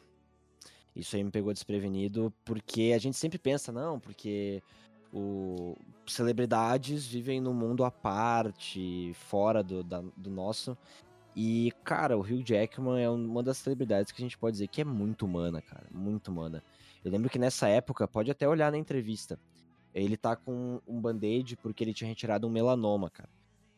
Isso 0.94 1.16
aí 1.16 1.24
me 1.24 1.30
pegou 1.30 1.52
desprevenido 1.52 2.32
porque 2.44 2.92
a 2.94 2.98
gente 2.98 3.16
sempre 3.16 3.38
pensa, 3.38 3.72
não, 3.72 3.98
porque 3.98 4.62
o 5.12 5.76
celebridades 6.06 7.06
vivem 7.06 7.40
num 7.40 7.54
mundo 7.54 7.84
à 7.84 7.90
parte, 7.90 9.12
fora 9.14 9.62
do, 9.62 9.82
da- 9.82 10.02
do 10.16 10.30
nosso. 10.30 10.76
E, 11.36 11.72
cara, 11.82 12.16
o 12.16 12.20
Hugh 12.20 12.44
Jackman 12.44 13.02
é 13.02 13.10
uma 13.10 13.42
das 13.42 13.56
celebridades 13.58 14.12
que 14.12 14.20
a 14.22 14.24
gente 14.24 14.38
pode 14.38 14.54
dizer 14.54 14.68
que 14.68 14.80
é 14.80 14.84
muito 14.84 15.24
humana, 15.26 15.60
cara. 15.60 15.86
Muito 15.90 16.30
humana. 16.30 16.62
Eu 17.04 17.10
lembro 17.10 17.28
que 17.28 17.38
nessa 17.38 17.68
época, 17.68 18.08
pode 18.08 18.30
até 18.30 18.48
olhar 18.48 18.72
na 18.72 18.78
entrevista, 18.78 19.38
ele 19.94 20.16
tá 20.16 20.34
com 20.34 20.80
um 20.86 21.00
band-aid 21.00 21.56
porque 21.58 21.84
ele 21.84 21.94
tinha 21.94 22.08
retirado 22.08 22.46
um 22.46 22.50
melanoma, 22.50 23.10
cara. 23.10 23.28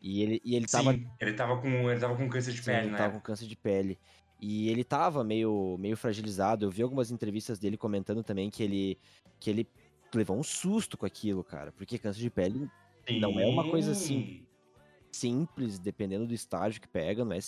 E 0.01 0.21
ele, 0.21 0.41
e 0.43 0.55
ele 0.55 0.67
tava 0.67 0.93
Sim, 0.93 1.07
ele 1.19 1.33
tava 1.33 1.59
com 1.59 1.67
ele 1.89 1.99
tava 1.99 2.15
com 2.15 2.29
câncer 2.29 2.53
de 2.53 2.59
Sim, 2.59 2.65
pele, 2.65 2.81
ele 2.83 2.91
né? 2.91 2.97
tava 2.97 3.13
com 3.13 3.19
câncer 3.19 3.47
de 3.47 3.55
pele. 3.55 3.99
E 4.39 4.69
ele 4.69 4.83
tava 4.83 5.23
meio, 5.23 5.75
meio 5.79 5.97
fragilizado. 5.97 6.65
Eu 6.65 6.69
vi 6.69 6.83
algumas 6.83 7.09
entrevistas 7.11 7.57
dele 7.57 7.75
comentando 7.75 8.23
também 8.23 8.49
que 8.49 8.61
ele, 8.61 8.99
que 9.39 9.49
ele 9.49 9.67
levou 10.13 10.37
um 10.37 10.43
susto 10.43 10.97
com 10.97 11.05
aquilo, 11.05 11.43
cara. 11.43 11.71
Porque 11.71 11.97
câncer 11.97 12.21
de 12.21 12.29
pele 12.29 12.69
não 13.19 13.39
é 13.39 13.47
uma 13.47 13.69
coisa 13.69 13.91
assim. 13.91 14.45
simples, 15.11 15.79
dependendo 15.79 16.27
do 16.27 16.33
estágio 16.33 16.79
que 16.79 16.87
pega, 16.87 17.25
não 17.25 17.33
é. 17.33 17.39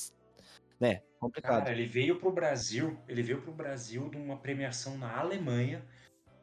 Né? 0.79 1.01
Complicado. 1.19 1.59
Cara, 1.59 1.71
ele 1.71 1.85
veio 1.85 2.17
pro 2.19 2.31
Brasil, 2.31 2.97
ele 3.07 3.21
veio 3.21 3.41
pro 3.41 3.51
Brasil 3.51 4.07
de 4.09 4.17
uma 4.17 4.37
premiação 4.37 4.97
na 4.97 5.17
Alemanha. 5.17 5.83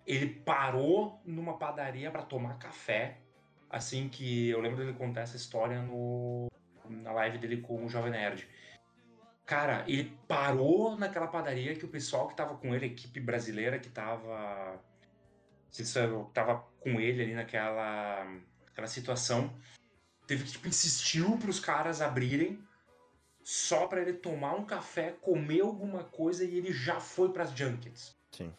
Ele 0.07 0.29
parou 0.29 1.21
numa 1.25 1.59
padaria 1.59 2.11
pra 2.11 2.23
tomar 2.23 2.59
café. 2.59 3.19
Assim 3.71 4.09
que 4.09 4.51
eu 4.51 4.61
lembro 4.61 4.79
dele 4.79 4.93
contar 4.93 5.23
essa 5.23 5.37
história 5.37 5.81
no 5.83 6.49
na 6.89 7.13
live 7.13 7.39
dele 7.39 7.57
com 7.57 7.85
o 7.85 7.89
Jovem 7.89 8.13
Nerd. 8.13 8.49
Cara, 9.45 9.85
ele 9.89 10.17
parou 10.29 10.97
naquela 10.97 11.27
padaria 11.27 11.75
que 11.75 11.85
o 11.85 11.89
pessoal 11.89 12.29
que 12.29 12.37
tava 12.37 12.57
com 12.57 12.75
ele, 12.75 12.85
a 12.85 12.89
equipe 12.89 13.19
brasileira 13.19 13.79
que 13.79 13.89
tava 13.89 14.81
se 15.71 15.85
sabe, 15.85 16.13
tava 16.33 16.65
com 16.81 17.01
ele 17.01 17.23
ali 17.23 17.35
naquela 17.35 18.27
aquela 18.67 18.87
situação, 18.87 19.53
teve 20.27 20.45
que 20.45 20.53
tipo 20.53 20.69
insistiu 20.69 21.39
pros 21.39 21.59
caras 21.59 22.01
abrirem 22.01 22.66
só 23.49 23.87
pra 23.87 24.01
ele 24.03 24.15
tomar 24.15 24.57
um 24.57 24.65
café, 24.65 25.13
comer 25.13 25.61
alguma 25.61 26.03
coisa 26.03 26.45
e 26.45 26.57
ele 26.57 26.73
já 26.73 26.99
foi 26.99 27.29
pras 27.29 27.53
junkets. 27.53 28.17
Sim. 28.33 28.53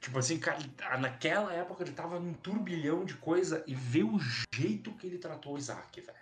Tipo 0.00 0.18
assim, 0.18 0.38
cara, 0.38 0.58
ah, 0.88 0.96
naquela 0.96 1.52
época 1.52 1.82
ele 1.82 1.92
tava 1.92 2.18
num 2.18 2.32
turbilhão 2.32 3.04
de 3.04 3.14
coisa 3.16 3.62
e 3.66 3.74
ver 3.74 4.04
o 4.04 4.18
jeito 4.54 4.90
que 4.92 5.06
ele 5.06 5.18
tratou 5.18 5.54
o 5.54 5.58
Isaac, 5.58 6.00
velho. 6.00 6.16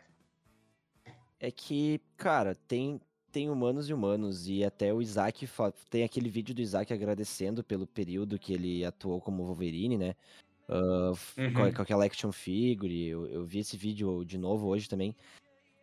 É 1.38 1.53
que, 1.53 2.00
cara, 2.16 2.57
tem, 2.66 3.00
tem 3.31 3.48
humanos 3.48 3.88
e 3.88 3.94
humanos. 3.94 4.48
E 4.48 4.64
até 4.64 4.92
o 4.92 5.00
Isaac 5.00 5.48
tem 5.88 6.03
aquele 6.03 6.29
vídeo 6.29 6.53
do 6.53 6.62
Isaac 6.62 6.92
agradecendo 6.92 7.62
pelo 7.62 7.87
período 7.87 8.40
que 8.40 8.53
ele 8.53 8.85
atuou 8.85 9.20
como 9.20 9.44
Wolverine, 9.44 9.96
né? 9.96 10.16
Com, 10.66 11.12
Uhum. 11.38 11.72
com 11.72 11.83
aquela 11.83 12.05
action 12.07 12.33
figure. 12.33 13.07
Eu, 13.07 13.29
eu 13.29 13.44
vi 13.44 13.61
esse 13.61 13.77
vídeo 13.77 14.24
de 14.24 14.37
novo 14.37 14.66
hoje 14.66 14.88
também. 14.88 15.14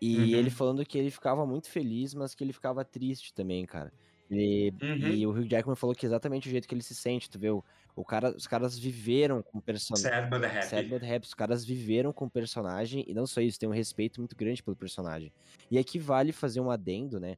E 0.01 0.17
Uhum. 0.33 0.39
ele 0.39 0.49
falando 0.49 0.85
que 0.85 0.97
ele 0.97 1.11
ficava 1.11 1.45
muito 1.45 1.69
feliz, 1.69 2.13
mas 2.15 2.33
que 2.33 2.43
ele 2.43 2.53
ficava 2.53 2.83
triste 2.83 3.33
também, 3.33 3.65
cara. 3.65 3.93
Ele- 4.29 4.73
E 4.97 5.25
Uhum. 5.27 5.31
o 5.33 5.37
Hugh 5.37 5.47
Jackman 5.49 5.75
falou 5.75 5.95
que 5.95 6.05
é 6.05 6.07
exatamente 6.07 6.47
o 6.47 6.51
jeito 6.51 6.67
que 6.67 6.73
ele 6.73 6.81
se 6.81 6.95
sente, 6.95 7.29
tu 7.29 7.37
vê? 7.37 7.49
O, 7.51 7.63
o 7.95 8.03
cara, 8.03 8.35
os 8.35 8.47
caras 8.47 8.77
viveram 8.79 9.43
com 9.43 9.59
o 9.59 9.61
personagem. 9.61 10.09
Sad 10.09 10.29
but 10.29 10.43
happy. 10.43 10.65
Sad 10.65 10.87
but 10.89 11.03
happy. 11.03 11.25
Os 11.27 11.33
caras 11.33 11.65
viveram 11.65 12.11
com 12.13 12.25
o 12.25 12.29
personagem 12.29 13.03
e 13.07 13.13
não 13.13 13.27
só 13.27 13.41
isso, 13.41 13.59
tem 13.59 13.67
um 13.69 13.73
respeito 13.73 14.19
muito 14.21 14.35
grande 14.35 14.63
pelo 14.63 14.75
personagem. 14.75 15.31
E 15.69 15.77
aqui 15.77 15.99
vale 15.99 16.31
fazer 16.31 16.61
um 16.61 16.71
adendo, 16.71 17.19
né? 17.19 17.37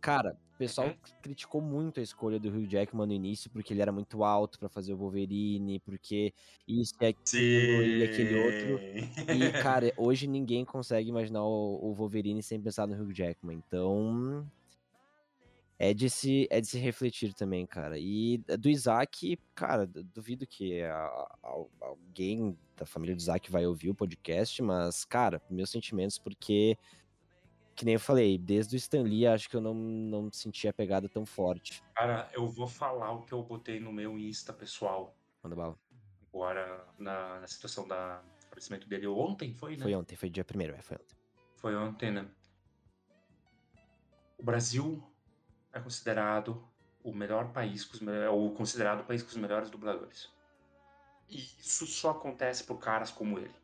Cara, 0.00 0.36
o 0.56 0.58
pessoal 0.58 0.88
Uhum. 0.88 0.94
criticou 1.22 1.60
muito 1.60 2.00
a 2.00 2.02
escolha 2.02 2.40
do 2.40 2.48
Hugh 2.48 2.66
Jackman 2.66 3.06
no 3.06 3.12
início, 3.12 3.50
porque 3.50 3.74
ele 3.74 3.82
era 3.82 3.92
muito 3.92 4.24
alto 4.24 4.58
pra 4.58 4.68
fazer 4.70 4.94
o 4.94 4.96
Wolverine, 4.96 5.78
porque 5.80 6.32
isso 6.66 6.94
e 7.00 7.06
aquilo 7.06 7.82
e 7.82 8.02
aquele 8.02 8.34
outro. 8.40 8.80
E, 9.36 9.52
cara, 9.62 9.92
hoje 9.98 10.26
ninguém 10.26 10.64
consegue 10.64 11.10
imaginar 11.10 11.44
o, 11.44 11.78
o 11.82 11.92
Wolverine 11.94 12.42
sem 12.42 12.60
pensar 12.60 12.86
no 12.86 12.94
Hugh 13.00 13.12
Jackman. 13.14 13.56
Então. 13.66 14.46
É 15.78 15.92
de, 15.92 16.08
se, 16.08 16.46
é 16.50 16.58
de 16.58 16.66
se 16.68 16.78
refletir 16.78 17.34
também, 17.34 17.66
cara. 17.66 17.98
E 17.98 18.38
do 18.58 18.66
Isaac, 18.70 19.38
cara, 19.54 19.86
du- 19.86 20.02
duvido 20.04 20.46
que 20.46 20.80
a- 20.80 20.96
a- 21.42 21.64
alguém 21.82 22.56
da 22.74 22.86
família 22.86 23.14
do 23.14 23.18
Isaac 23.20 23.50
vai 23.52 23.66
ouvir 23.66 23.90
o 23.90 23.94
podcast, 23.94 24.62
mas, 24.62 25.04
cara, 25.04 25.38
meus 25.50 25.68
sentimentos, 25.68 26.16
porque, 26.16 26.78
que 27.76 27.84
nem 27.84 27.94
eu 27.94 28.00
falei, 28.00 28.38
desde 28.38 28.74
o 28.74 28.78
Stan 28.78 29.02
Lee, 29.02 29.26
acho 29.26 29.50
que 29.50 29.56
eu 29.56 29.60
não, 29.60 29.74
não 29.74 30.32
senti 30.32 30.66
a 30.66 30.72
pegada 30.72 31.08
tão 31.08 31.26
forte. 31.26 31.84
Cara, 31.94 32.28
eu 32.32 32.48
vou 32.48 32.66
falar 32.66 33.12
o 33.12 33.22
que 33.22 33.34
eu 33.34 33.42
botei 33.42 33.78
no 33.78 33.92
meu 33.92 34.18
Insta 34.18 34.52
pessoal. 34.52 35.14
Manda 35.42 35.54
bala. 35.54 35.78
agora 36.32 36.88
na, 36.98 37.40
na 37.40 37.46
situação 37.46 37.86
da 37.86 38.22
falecimento 38.48 38.88
dele 38.88 39.06
ontem, 39.06 39.52
foi, 39.52 39.76
né? 39.76 39.82
Foi 39.82 39.94
ontem, 39.94 40.16
foi 40.16 40.30
dia 40.30 40.44
primeiro, 40.44 40.74
é, 40.74 40.80
foi 40.80 40.96
ontem. 40.96 41.16
Foi 41.56 41.76
ontem, 41.76 42.10
né? 42.10 42.26
O 44.38 44.42
Brasil 44.42 45.02
é 45.72 45.78
considerado 45.78 46.66
o 47.04 47.12
melhor 47.12 47.52
país, 47.52 47.84
com 47.84 47.94
os 47.94 48.00
melhores, 48.00 48.30
ou 48.30 48.54
considerado 48.54 49.00
o 49.00 49.04
país 49.04 49.22
com 49.22 49.28
os 49.28 49.36
melhores 49.36 49.68
dubladores. 49.68 50.30
E 51.28 51.38
isso 51.60 51.86
só 51.86 52.10
acontece 52.10 52.64
por 52.64 52.78
caras 52.78 53.10
como 53.10 53.38
ele. 53.38 53.54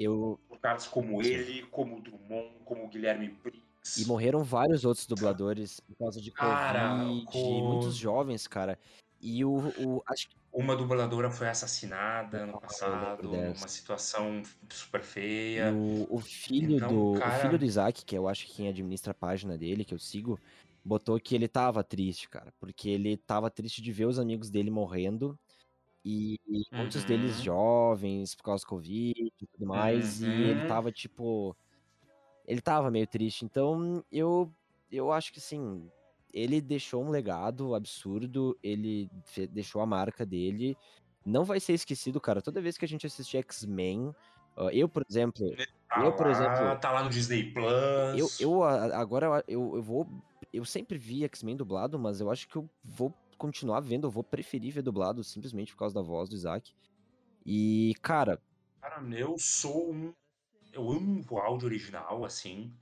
Eu... 0.00 0.40
Por 0.48 0.58
caras 0.58 0.86
como 0.86 1.20
ele, 1.22 1.62
como 1.66 1.98
o 1.98 2.00
Drummond, 2.00 2.50
como 2.64 2.84
o 2.84 2.88
Guilherme 2.88 3.28
Briggs. 3.28 4.02
E 4.02 4.06
morreram 4.06 4.42
vários 4.42 4.84
outros 4.84 5.06
dubladores 5.06 5.80
por 5.80 5.96
causa 5.96 6.20
de 6.20 6.30
cara, 6.30 6.96
Covid, 6.96 7.26
com... 7.26 7.60
muitos 7.68 7.96
jovens, 7.96 8.46
cara. 8.46 8.78
E 9.20 9.44
o, 9.44 9.58
o 9.78 10.02
acho 10.06 10.28
que 10.28 10.36
uma 10.52 10.74
dubladora 10.74 11.30
foi 11.30 11.48
assassinada 11.48 12.46
no 12.46 12.60
passado, 12.60 13.28
numa 13.28 13.68
situação 13.68 14.42
super 14.68 15.02
feia. 15.02 15.72
O, 15.72 16.16
o 16.16 16.20
filho 16.20 16.76
então, 16.76 17.12
do 17.12 17.18
cara... 17.18 17.36
o 17.36 17.40
filho 17.40 17.58
do 17.58 17.64
Isaac, 17.64 18.04
que 18.04 18.16
eu 18.16 18.26
acho 18.26 18.46
que 18.46 18.54
quem 18.54 18.68
administra 18.68 19.12
a 19.12 19.14
página 19.14 19.56
dele, 19.56 19.84
que 19.84 19.94
eu 19.94 19.98
sigo, 19.98 20.40
botou 20.84 21.20
que 21.20 21.34
ele 21.34 21.46
tava 21.46 21.84
triste, 21.84 22.28
cara, 22.28 22.52
porque 22.58 22.88
ele 22.88 23.16
tava 23.16 23.50
triste 23.50 23.80
de 23.80 23.92
ver 23.92 24.06
os 24.06 24.18
amigos 24.18 24.50
dele 24.50 24.70
morrendo 24.70 25.38
e, 26.04 26.38
e 26.46 26.58
uhum. 26.72 26.78
muitos 26.78 27.04
deles 27.04 27.38
uhum. 27.38 27.44
jovens 27.44 28.34
por 28.34 28.44
causa 28.44 28.64
do 28.64 28.68
Covid 28.68 29.32
e 29.40 29.46
tudo 29.46 29.66
mais, 29.66 30.22
uhum. 30.22 30.28
e 30.28 30.42
ele 30.50 30.60
uhum. 30.62 30.68
tava 30.68 30.92
tipo 30.92 31.56
ele 32.46 32.60
tava 32.60 32.90
meio 32.90 33.06
triste. 33.06 33.44
Então, 33.44 34.04
eu 34.10 34.52
eu 34.90 35.12
acho 35.12 35.32
que 35.32 35.40
sim, 35.40 35.88
ele 36.32 36.60
deixou 36.60 37.04
um 37.04 37.10
legado 37.10 37.74
absurdo, 37.74 38.58
ele 38.62 39.08
deixou 39.50 39.80
a 39.80 39.86
marca 39.86 40.26
dele. 40.26 40.76
Não 41.24 41.44
vai 41.44 41.60
ser 41.60 41.74
esquecido, 41.74 42.20
cara. 42.20 42.42
Toda 42.42 42.60
vez 42.60 42.76
que 42.76 42.84
a 42.84 42.88
gente 42.88 43.06
assistir 43.06 43.36
X-Men, 43.38 44.12
eu, 44.72 44.88
por 44.88 45.04
exemplo. 45.08 45.54
Tá 45.88 46.04
eu, 46.04 46.12
por 46.12 46.26
lá, 46.26 46.32
exemplo. 46.32 46.80
Tá 46.80 46.92
lá 46.92 47.04
no 47.04 47.10
Disney 47.10 47.52
Plus. 47.52 48.40
Eu, 48.40 48.48
eu 48.48 48.64
agora 48.64 49.44
eu, 49.46 49.76
eu 49.76 49.82
vou. 49.82 50.08
Eu 50.52 50.64
sempre 50.64 50.98
vi 50.98 51.24
X-Men 51.24 51.56
dublado, 51.56 51.98
mas 51.98 52.20
eu 52.20 52.30
acho 52.30 52.48
que 52.48 52.56
eu 52.56 52.68
vou 52.82 53.14
continuar 53.40 53.80
vendo, 53.80 54.06
eu 54.06 54.10
vou 54.10 54.22
preferir 54.22 54.72
ver 54.72 54.82
dublado 54.82 55.24
simplesmente 55.24 55.72
por 55.72 55.78
causa 55.78 55.94
da 55.94 56.02
voz 56.02 56.28
do 56.28 56.36
Isaac. 56.36 56.74
E, 57.44 57.94
cara. 58.02 58.40
Cara, 58.80 59.02
eu 59.16 59.36
sou 59.38 59.90
um. 59.90 60.12
Eu 60.72 60.90
amo 60.92 61.24
o 61.28 61.38
áudio 61.38 61.66
original, 61.66 62.24
assim. 62.24 62.72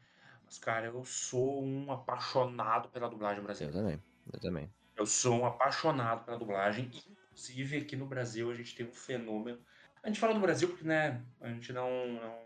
Mas, 0.44 0.58
cara, 0.58 0.86
eu 0.86 1.04
sou 1.04 1.62
um 1.62 1.92
apaixonado 1.92 2.88
pela 2.88 3.08
dublagem 3.08 3.42
brasileira. 3.42 3.78
Eu 3.78 3.82
também, 3.82 4.02
eu 4.32 4.40
também. 4.40 4.70
Eu 4.96 5.06
sou 5.06 5.40
um 5.40 5.46
apaixonado 5.46 6.24
pela 6.24 6.36
dublagem. 6.36 6.90
Inclusive, 7.30 7.76
aqui 7.78 7.94
no 7.94 8.06
Brasil, 8.06 8.50
a 8.50 8.54
gente 8.54 8.74
tem 8.74 8.86
um 8.86 8.92
fenômeno. 8.92 9.58
A 10.02 10.08
gente 10.08 10.18
fala 10.18 10.34
do 10.34 10.40
Brasil 10.40 10.68
porque, 10.68 10.84
né, 10.84 11.22
a 11.40 11.48
gente 11.48 11.72
não, 11.72 11.88
não, 12.08 12.38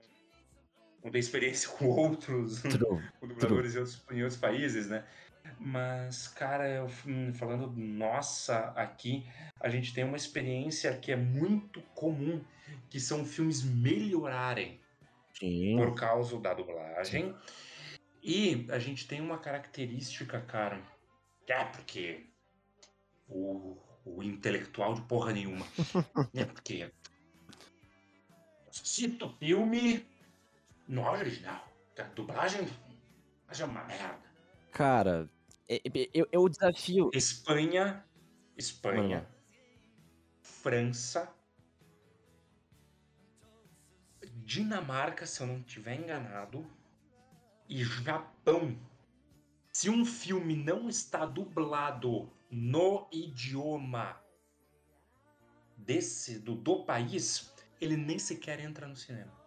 não 1.05 1.11
tem 1.11 1.19
experiência 1.19 1.71
com 1.79 1.87
outros 1.87 2.61
com 3.19 3.27
dubladores 3.27 3.75
em 3.75 3.79
outros, 3.79 4.03
em 4.11 4.23
outros 4.23 4.41
países, 4.41 4.89
né? 4.89 5.07
Mas, 5.65 6.27
cara, 6.27 6.69
eu, 6.69 6.91
hum, 7.07 7.33
falando 7.33 7.71
nossa 7.77 8.73
aqui, 8.77 9.25
a 9.61 9.69
gente 9.69 9.95
tem 9.95 10.03
uma 10.03 10.17
experiência 10.17 10.97
que 10.99 11.13
é 11.13 11.17
muito 11.17 11.81
comum, 11.95 12.45
que 12.91 12.99
são 12.99 13.25
filmes 13.25 13.63
melhorarem 13.63 14.81
Sim. 15.39 15.77
por 15.77 15.95
causa 15.95 16.39
da 16.41 16.53
dublagem. 16.53 17.27
Sim. 17.27 17.35
E 18.23 18.67
a 18.71 18.79
gente 18.79 19.07
tem 19.07 19.21
uma 19.21 19.39
característica, 19.39 20.41
cara, 20.41 20.81
que 21.47 21.53
é 21.53 21.65
porque 21.65 22.27
o, 23.29 23.77
o 24.05 24.23
intelectual 24.23 24.95
de 24.95 25.03
porra 25.03 25.33
nenhuma. 25.33 25.67
é 26.35 26.45
porque 26.45 26.91
cito 28.71 29.29
filme 29.39 30.05
no 30.89 31.09
original. 31.09 31.69
A 31.99 32.03
dublagem 32.03 32.67
é 33.61 33.65
uma 33.65 33.85
merda. 33.85 34.19
Cara, 34.73 35.29
eu, 35.69 36.29
eu 36.31 36.49
desafio. 36.49 37.11
Espanha, 37.15 38.05
Espanha, 38.57 39.21
Mano. 39.21 39.29
França, 40.41 41.33
Dinamarca, 44.45 45.27
se 45.27 45.41
eu 45.41 45.47
não 45.47 45.59
estiver 45.61 45.95
enganado 45.95 46.67
e 47.69 47.85
Japão. 47.85 48.79
Se 49.73 49.89
um 49.89 50.05
filme 50.05 50.55
não 50.55 50.89
está 50.89 51.25
dublado 51.25 52.31
no 52.51 53.09
idioma 53.11 54.21
desse 55.77 56.39
do, 56.39 56.55
do 56.55 56.85
país, 56.85 57.53
ele 57.81 57.97
nem 57.97 58.19
sequer 58.19 58.61
entra 58.61 58.87
no 58.87 58.95
cinema. 58.95 59.42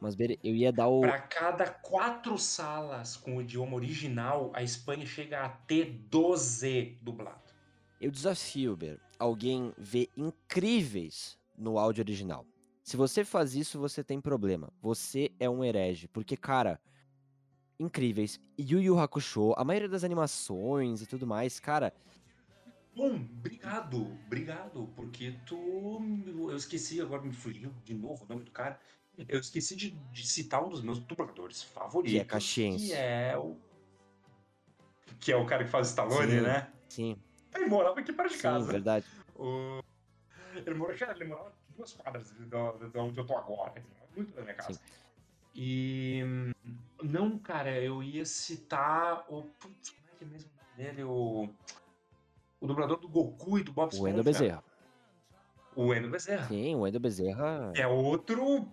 Mas 0.00 0.16
eu 0.18 0.54
ia 0.54 0.72
dar 0.72 0.88
o. 0.88 1.00
Para 1.00 1.20
cada 1.20 1.68
quatro 1.68 2.38
salas 2.38 3.16
com 3.16 3.36
o 3.36 3.42
idioma 3.42 3.74
original, 3.74 4.50
a 4.54 4.62
Espanha 4.62 5.04
chega 5.04 5.44
a 5.44 5.48
ter 5.48 5.86
12 6.08 6.98
dublado. 7.02 7.52
Eu 8.00 8.10
desafio, 8.10 8.76
Ber, 8.76 9.00
alguém 9.18 9.72
ver 9.76 10.08
incríveis 10.16 11.36
no 11.56 11.78
áudio 11.78 12.02
original. 12.02 12.46
Se 12.82 12.96
você 12.96 13.24
faz 13.24 13.54
isso, 13.54 13.78
você 13.78 14.04
tem 14.04 14.20
problema. 14.20 14.72
Você 14.80 15.30
é 15.38 15.50
um 15.50 15.64
herege. 15.64 16.08
Porque, 16.08 16.36
cara, 16.36 16.80
incríveis. 17.78 18.40
Yu 18.58 18.80
Yu 18.80 18.98
Hakusho, 18.98 19.52
a 19.56 19.64
maioria 19.64 19.88
das 19.88 20.04
animações 20.04 21.02
e 21.02 21.06
tudo 21.06 21.26
mais, 21.26 21.60
cara. 21.60 21.92
Bom, 22.94 23.14
obrigado, 23.14 24.18
obrigado, 24.26 24.88
porque 24.96 25.36
tu. 25.46 26.00
Eu 26.50 26.56
esqueci, 26.56 27.00
agora 27.00 27.22
me 27.22 27.32
fugiu 27.32 27.72
de 27.84 27.94
novo 27.94 28.24
o 28.24 28.28
nome 28.28 28.44
do 28.44 28.50
cara. 28.50 28.80
Eu 29.26 29.40
esqueci 29.40 29.74
de, 29.74 29.90
de 29.90 30.26
citar 30.26 30.62
um 30.64 30.68
dos 30.68 30.82
meus 30.82 31.00
dubladores 31.00 31.62
favoritos. 31.62 32.12
Que 32.12 32.20
é 32.20 32.24
Caxiense. 32.24 32.86
Que 32.88 32.92
é 32.92 33.36
o. 33.36 33.56
Que 35.18 35.32
é 35.32 35.36
o 35.36 35.44
cara 35.44 35.64
que 35.64 35.70
faz 35.70 35.88
Stallone, 35.88 36.30
sim, 36.30 36.40
né? 36.40 36.72
Sim. 36.88 37.16
Ele 37.54 37.66
morava 37.66 37.98
aqui 37.98 38.12
perto 38.12 38.32
de 38.32 38.38
casa. 38.38 38.66
Sim, 38.66 38.70
verdade. 38.70 39.06
O... 39.34 39.82
Ele, 40.54 40.74
morava, 40.74 41.12
ele 41.12 41.24
morava 41.24 41.52
duas 41.76 41.92
quadras 41.94 42.30
de, 42.30 42.44
de 42.46 42.98
onde 42.98 43.18
eu 43.18 43.26
tô 43.26 43.36
agora. 43.36 43.82
Muito 44.14 44.34
da 44.34 44.42
minha 44.42 44.54
casa. 44.54 44.74
Sim. 44.74 44.80
E. 45.54 46.22
Não, 47.02 47.36
cara, 47.38 47.80
eu 47.80 48.02
ia 48.02 48.24
citar 48.24 49.24
o. 49.28 49.42
Putz, 49.42 49.90
como 49.90 50.08
é 50.08 50.18
que 50.18 50.24
é 50.24 50.26
mesmo 50.28 50.50
dele? 50.76 51.02
O. 51.02 51.48
O 52.60 52.66
dublador 52.66 52.98
do 52.98 53.08
Goku 53.08 53.58
e 53.58 53.64
do 53.64 53.72
Bob 53.72 53.92
Esponja. 53.92 54.02
O 54.02 54.04
Wendel 54.06 54.24
Bezerra. 54.24 54.64
O 55.74 55.86
Wendel 55.86 56.10
Bezerra. 56.10 56.48
Sim, 56.48 56.74
o 56.74 56.80
Wendel 56.80 57.00
Bezerra. 57.00 57.72
É 57.74 57.86
outro. 57.86 58.68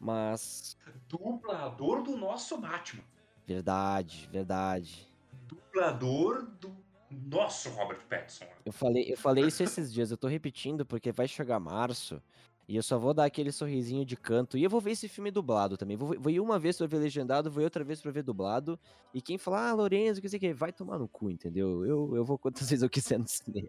Mas. 0.00 0.76
Dublador 1.08 2.02
do 2.02 2.16
nosso 2.16 2.58
Batman. 2.58 3.02
Verdade, 3.46 4.28
verdade. 4.32 5.08
Dublador 5.46 6.46
do 6.60 6.74
nosso 7.10 7.70
Robert 7.70 8.04
Pattinson. 8.08 8.46
Eu 8.64 8.72
falei, 8.72 9.12
eu 9.12 9.16
falei 9.16 9.44
isso 9.46 9.62
esses 9.62 9.92
dias, 9.92 10.10
eu 10.10 10.16
tô 10.16 10.26
repetindo 10.26 10.84
porque 10.84 11.12
vai 11.12 11.28
chegar 11.28 11.60
março 11.60 12.20
e 12.68 12.74
eu 12.74 12.82
só 12.82 12.98
vou 12.98 13.14
dar 13.14 13.24
aquele 13.24 13.52
sorrisinho 13.52 14.04
de 14.04 14.16
canto. 14.16 14.58
E 14.58 14.64
eu 14.64 14.70
vou 14.70 14.80
ver 14.80 14.90
esse 14.92 15.06
filme 15.08 15.30
dublado 15.30 15.76
também. 15.76 15.96
Vou, 15.96 16.18
vou 16.18 16.32
ir 16.32 16.40
uma 16.40 16.58
vez 16.58 16.76
pra 16.76 16.86
ver 16.86 16.98
legendado, 16.98 17.50
vou 17.50 17.62
ir 17.62 17.64
outra 17.64 17.84
vez 17.84 18.00
pra 18.00 18.10
ver 18.10 18.24
dublado. 18.24 18.78
E 19.14 19.22
quem 19.22 19.38
falar, 19.38 19.70
ah, 19.70 19.74
Lourenço, 19.74 20.20
que 20.20 20.28
sei 20.28 20.40
que, 20.40 20.52
vai 20.52 20.72
tomar 20.72 20.98
no 20.98 21.08
cu, 21.08 21.30
entendeu? 21.30 21.84
Eu, 21.84 22.16
eu 22.16 22.24
vou 22.24 22.36
quantas 22.36 22.68
vezes 22.70 22.82
eu 22.82 22.90
quiser 22.90 23.18
no 23.18 23.28
cinema. 23.28 23.68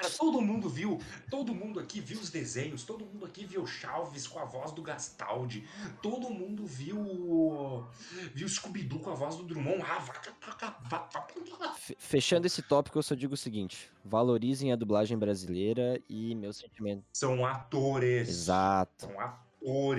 Cara, 0.00 0.10
todo 0.10 0.40
mundo 0.40 0.68
viu, 0.68 1.00
todo 1.28 1.52
mundo 1.52 1.80
aqui 1.80 2.00
viu 2.00 2.20
os 2.20 2.30
desenhos, 2.30 2.84
todo 2.84 3.04
mundo 3.04 3.24
aqui 3.24 3.44
viu 3.44 3.66
Chaves 3.66 4.28
com 4.28 4.38
a 4.38 4.44
voz 4.44 4.70
do 4.70 4.80
Gastaldi, 4.80 5.68
todo 6.00 6.30
mundo 6.30 6.64
viu 6.64 7.84
viu 8.32 8.48
Scooby-Doo 8.48 9.00
com 9.00 9.10
a 9.10 9.14
voz 9.14 9.34
do 9.34 9.42
Drummond. 9.42 9.82
Fechando 11.98 12.46
esse 12.46 12.62
tópico, 12.62 12.98
eu 12.98 13.02
só 13.02 13.16
digo 13.16 13.34
o 13.34 13.36
seguinte: 13.36 13.90
valorizem 14.04 14.72
a 14.72 14.76
dublagem 14.76 15.18
brasileira 15.18 16.00
e 16.08 16.32
meu 16.36 16.52
sentimento. 16.52 17.04
São 17.12 17.44
atores. 17.44 18.28
Exato. 18.28 19.06
São 19.06 19.20
atores, 19.20 19.47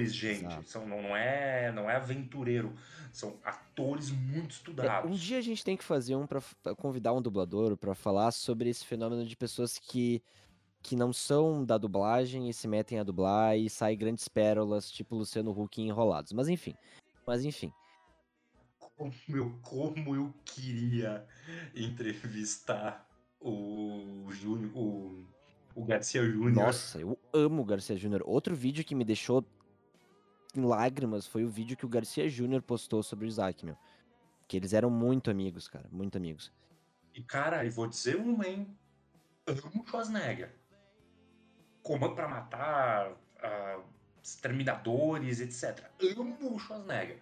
gente. 0.06 0.70
São, 0.70 0.88
não, 0.88 1.02
não, 1.02 1.16
é, 1.16 1.72
não 1.72 1.90
é 1.90 1.96
aventureiro. 1.96 2.74
São 3.12 3.40
atores 3.44 4.12
muito 4.12 4.52
estudados. 4.52 5.10
É, 5.10 5.14
um 5.14 5.16
dia 5.16 5.38
a 5.38 5.42
gente 5.42 5.64
tem 5.64 5.76
que 5.76 5.84
fazer 5.84 6.16
um 6.16 6.28
para 6.28 6.42
convidar 6.76 7.14
um 7.14 7.22
dublador 7.22 7.76
para 7.76 7.96
falar 7.96 8.32
sobre 8.32 8.70
esse 8.70 8.86
fenômeno 8.86 9.26
de 9.26 9.36
pessoas 9.36 9.78
que 9.78 10.22
que 10.82 10.96
não 10.96 11.12
são 11.12 11.66
da 11.66 11.78
dublagem 11.78 12.50
e 12.50 12.54
se 12.54 12.68
metem 12.68 13.00
a 13.00 13.04
dublar 13.04 13.58
e 13.58 13.70
saem 13.70 13.98
grandes 13.98 14.28
pérolas, 14.30 14.90
tipo 14.90 15.16
Luciano 15.16 15.52
Huck 15.52 15.82
enrolados. 15.82 16.32
Mas 16.32 16.48
enfim. 16.48 16.74
Mas 17.28 17.44
enfim. 17.44 17.72
Como 18.96 19.14
eu, 19.30 19.60
como 19.62 20.16
eu 20.16 20.34
queria 20.46 21.26
entrevistar 21.76 23.08
o 23.40 24.26
Júnior, 24.32 24.72
o, 24.76 25.26
o 25.76 25.84
Garcia 25.84 26.24
Júnior. 26.24 26.52
Nossa, 26.66 27.00
eu 27.00 27.18
amo 27.34 27.62
o 27.62 27.66
Garcia 27.66 27.96
Júnior. 27.96 28.24
Outro 28.26 28.56
vídeo 28.56 28.84
que 28.84 28.96
me 28.96 29.04
deixou 29.06 29.46
em 30.56 30.62
lágrimas 30.62 31.28
foi 31.28 31.44
o 31.44 31.50
vídeo 31.50 31.78
que 31.78 31.86
o 31.86 31.90
Garcia 31.90 32.28
Júnior 32.28 32.62
postou 32.62 33.04
sobre 33.04 33.26
o 33.26 33.28
Isaac, 33.28 33.66
meu. 33.66 33.78
Que 34.48 34.58
eles 34.58 34.74
eram 34.74 34.90
muito 34.90 35.30
amigos, 35.30 35.68
cara, 35.68 35.88
muito 35.92 36.18
amigos. 36.18 36.52
E, 37.14 37.22
cara, 37.22 37.64
e 37.66 37.70
vou 37.70 37.88
dizer 37.88 38.16
uma, 38.16 38.48
hein? 38.48 38.76
Amo 39.46 39.86
Schwarzenegger. 39.88 40.56
Comando 41.84 42.16
para 42.16 42.28
Matar, 42.28 43.12
uh, 43.12 43.84
Exterminadores, 44.22 45.40
etc. 45.40 45.86
Amo 46.18 46.56
o 46.56 46.60
Schwarzenegger. 46.60 47.20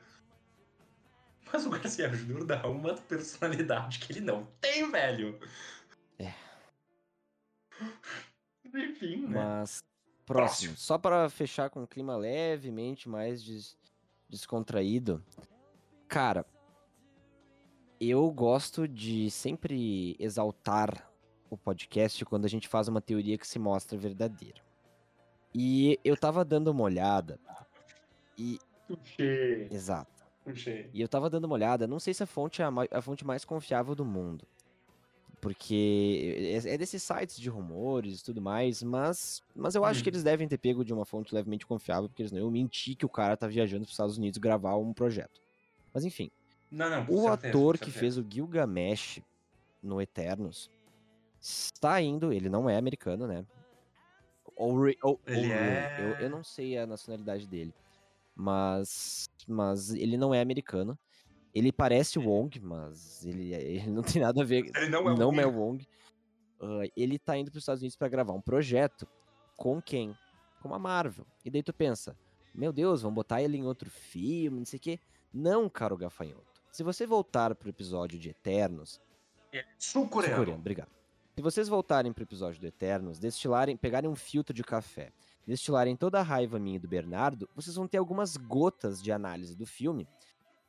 Mas 1.51 1.65
o 1.65 1.69
Garcia 1.69 2.13
Júnior 2.13 2.45
dá 2.45 2.67
uma 2.67 2.95
personalidade 2.95 3.99
que 3.99 4.11
ele 4.11 4.21
não 4.21 4.45
tem, 4.59 4.89
velho. 4.91 5.39
É. 6.19 6.33
Enfim, 8.77 9.27
né? 9.27 9.27
Mas, 9.29 9.83
próximo. 10.25 10.73
próximo. 10.73 10.77
Só 10.77 10.97
para 10.97 11.29
fechar 11.29 11.69
com 11.69 11.81
um 11.81 11.87
clima 11.87 12.15
levemente 12.15 13.09
mais 13.09 13.43
des 13.43 13.77
descontraído. 14.29 15.23
Cara, 16.07 16.45
eu 17.99 18.29
gosto 18.31 18.87
de 18.87 19.31
sempre 19.31 20.15
exaltar 20.19 21.09
o 21.49 21.57
podcast 21.57 22.23
quando 22.25 22.45
a 22.45 22.49
gente 22.49 22.67
faz 22.67 22.87
uma 22.87 23.01
teoria 23.01 23.37
que 23.37 23.47
se 23.47 23.57
mostra 23.57 23.97
verdadeira. 23.97 24.61
E 25.53 25.99
eu 26.03 26.15
tava 26.17 26.43
dando 26.43 26.69
uma 26.69 26.83
olhada 26.83 27.39
e. 28.37 28.59
Tuxê. 28.87 29.67
Exato. 29.71 30.25
Tuxê. 30.43 30.89
E 30.93 31.01
eu 31.01 31.07
tava 31.07 31.29
dando 31.29 31.45
uma 31.45 31.55
olhada, 31.55 31.87
não 31.87 31.99
sei 31.99 32.13
se 32.13 32.23
a 32.23 32.27
fonte 32.27 32.61
é 32.61 32.65
a, 32.65 32.71
a 32.91 33.01
fonte 33.01 33.25
mais 33.25 33.43
confiável 33.43 33.95
do 33.95 34.05
mundo. 34.05 34.45
Porque 35.39 36.35
é, 36.65 36.73
é 36.73 36.77
desses 36.77 37.03
sites 37.03 37.37
de 37.39 37.49
rumores 37.49 38.19
e 38.19 38.23
tudo 38.23 38.41
mais, 38.41 38.81
mas, 38.81 39.41
mas 39.55 39.75
eu 39.75 39.85
acho 39.85 39.99
hum. 39.99 40.03
que 40.03 40.09
eles 40.09 40.23
devem 40.23 40.47
ter 40.47 40.57
pego 40.57 40.83
de 40.83 40.93
uma 40.93 41.05
fonte 41.05 41.33
levemente 41.33 41.65
confiável, 41.65 42.09
porque 42.09 42.23
eles 42.23 42.31
não 42.31 42.39
iam 42.39 42.51
mentir 42.51 42.95
que 42.95 43.05
o 43.05 43.09
cara 43.09 43.37
tá 43.37 43.47
viajando 43.47 43.81
para 43.83 43.89
os 43.89 43.93
Estados 43.93 44.17
Unidos 44.17 44.39
gravar 44.39 44.75
um 44.77 44.93
projeto. 44.93 45.39
Mas 45.93 46.03
enfim. 46.03 46.31
Não, 46.69 46.89
não, 46.89 47.03
o 47.03 47.23
certeza, 47.23 47.33
ator 47.33 47.77
que 47.77 47.91
fez 47.91 48.17
o 48.17 48.25
Gilgamesh 48.27 49.21
no 49.81 50.01
Eternos 50.01 50.69
está 51.39 52.01
indo, 52.01 52.33
ele 52.33 52.49
não 52.49 52.69
é 52.69 52.77
americano, 52.77 53.27
né? 53.27 53.45
Ele 55.25 55.51
é... 55.51 55.97
eu, 55.99 56.25
eu 56.25 56.29
não 56.29 56.43
sei 56.43 56.77
a 56.77 56.87
nacionalidade 56.87 57.47
dele. 57.47 57.73
Mas, 58.35 59.29
mas 59.47 59.91
ele 59.91 60.17
não 60.17 60.33
é 60.33 60.41
americano. 60.41 60.97
Ele 61.57 61.71
parece 61.71 62.19
o 62.19 62.29
Wong, 62.29 62.59
mas 62.59 63.25
ele, 63.25 63.51
ele 63.55 63.89
não 63.89 64.03
tem 64.03 64.21
nada 64.21 64.41
a 64.41 64.45
ver. 64.45 64.69
Ele 64.75 64.89
não 64.89 65.09
é 65.09 65.13
o 65.13 65.17
não 65.17 65.29
Wong. 65.29 65.39
É 65.39 65.47
o 65.47 65.51
Wong. 65.51 65.87
Uh, 66.59 66.91
ele 66.95 67.17
tá 67.17 67.35
indo 67.35 67.49
para 67.49 67.57
os 67.57 67.63
Estados 67.63 67.81
Unidos 67.81 67.95
para 67.95 68.07
gravar 68.07 68.33
um 68.33 68.41
projeto 68.41 69.07
com 69.55 69.81
quem? 69.81 70.15
Com 70.61 70.73
a 70.73 70.79
Marvel. 70.79 71.25
E 71.43 71.49
daí 71.49 71.63
tu 71.63 71.73
pensa, 71.73 72.15
meu 72.53 72.71
Deus, 72.71 73.01
vão 73.01 73.11
botar 73.11 73.41
ele 73.41 73.57
em 73.57 73.65
outro 73.65 73.89
filme, 73.89 74.59
não 74.59 74.65
sei 74.65 74.77
o 74.77 74.81
quê. 74.81 74.99
Não, 75.33 75.67
caro 75.67 75.97
gafanhoto. 75.97 76.61
Se 76.71 76.83
você 76.83 77.07
voltar 77.07 77.55
pro 77.55 77.69
episódio 77.69 78.19
de 78.19 78.29
Eternos. 78.29 79.01
É 79.51 79.65
sul-coreano. 79.79 80.35
Sul-coreano, 80.35 80.59
obrigado. 80.59 80.91
Se 81.35 81.41
vocês 81.41 81.67
voltarem 81.67 82.13
pro 82.13 82.23
episódio 82.23 82.59
do 82.59 82.67
Eternos, 82.67 83.19
destilarem, 83.19 83.77
pegarem 83.77 84.09
um 84.09 84.15
filtro 84.15 84.53
de 84.53 84.63
café, 84.63 85.11
destilarem 85.45 85.95
toda 85.95 86.19
a 86.19 86.23
raiva 86.23 86.59
minha 86.59 86.77
e 86.77 86.79
do 86.79 86.87
Bernardo, 86.87 87.47
vocês 87.55 87.75
vão 87.75 87.87
ter 87.87 87.97
algumas 87.97 88.37
gotas 88.37 89.01
de 89.01 89.11
análise 89.11 89.55
do 89.55 89.65
filme. 89.65 90.07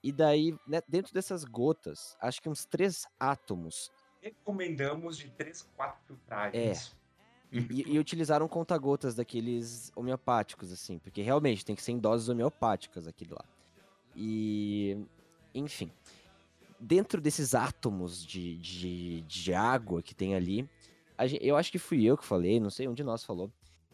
E 0.03 0.13
daí, 0.13 0.57
né, 0.67 0.81
dentro 0.87 1.13
dessas 1.13 1.45
gotas, 1.45 2.17
acho 2.21 2.41
que 2.41 2.49
uns 2.49 2.65
três 2.65 3.07
átomos. 3.19 3.91
Recomendamos 4.23 5.17
de 5.17 5.31
três, 5.31 5.69
quatro 5.77 6.01
filtragens. 6.07 6.95
É. 6.95 6.99
E, 7.51 7.95
e 7.95 7.99
utilizaram 7.99 8.47
conta-gotas 8.47 9.15
daqueles 9.15 9.91
homeopáticos, 9.97 10.71
assim, 10.71 10.99
porque 10.99 11.23
realmente 11.23 11.65
tem 11.65 11.75
que 11.75 11.83
ser 11.83 11.93
em 11.93 11.99
doses 11.99 12.29
homeopáticas 12.29 13.07
aquilo 13.07 13.35
lá. 13.35 13.45
E. 14.15 15.07
Enfim 15.55 15.91
dentro 16.79 17.21
desses 17.21 17.55
átomos 17.55 18.25
de, 18.25 18.57
de, 18.57 19.23
de 19.23 19.55
água 19.55 20.03
que 20.03 20.15
tem 20.15 20.35
ali, 20.35 20.69
gente, 21.27 21.45
eu 21.45 21.57
acho 21.57 21.73
que 21.73 21.79
fui 21.79 22.05
eu 22.05 22.17
que 22.17 22.25
falei, 22.25 22.61
não 22.61 22.71
sei 22.71 22.87
onde 22.87 23.03
nós 23.03 23.25
falou, 23.25 23.51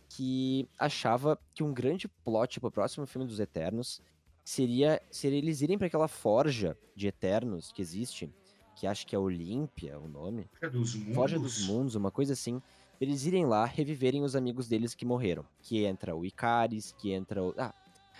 que 0.08 0.68
achava 0.78 1.38
que 1.54 1.62
um 1.62 1.72
grande 1.72 2.08
plot 2.08 2.60
pro 2.60 2.70
próximo 2.70 3.06
filme 3.06 3.26
dos 3.26 3.40
Eternos 3.40 4.02
seria, 4.44 5.00
seria 5.10 5.38
eles 5.38 5.62
irem 5.62 5.78
para 5.78 5.86
aquela 5.86 6.06
forja 6.06 6.76
de 6.94 7.08
Eternos 7.08 7.72
que 7.72 7.80
existe, 7.80 8.30
que 8.76 8.86
acho 8.86 9.06
que 9.06 9.16
é 9.16 9.18
Olímpia 9.18 9.98
o 9.98 10.06
nome. 10.06 10.48
Forja 10.52 10.70
dos 10.70 10.94
Mundos. 10.94 11.14
Forja 11.14 11.38
dos 11.38 11.66
Mundos, 11.66 11.94
uma 11.94 12.10
coisa 12.10 12.34
assim. 12.34 12.60
Eles 13.00 13.24
irem 13.24 13.46
lá 13.46 13.64
reviverem 13.64 14.22
os 14.22 14.36
amigos 14.36 14.68
deles 14.68 14.94
que 14.94 15.04
morreram. 15.04 15.44
Que 15.60 15.84
entra 15.84 16.14
o 16.14 16.24
Icaris, 16.24 16.92
que 16.92 17.12
entra 17.12 17.42
o. 17.42 17.54
Ah, 17.56 17.74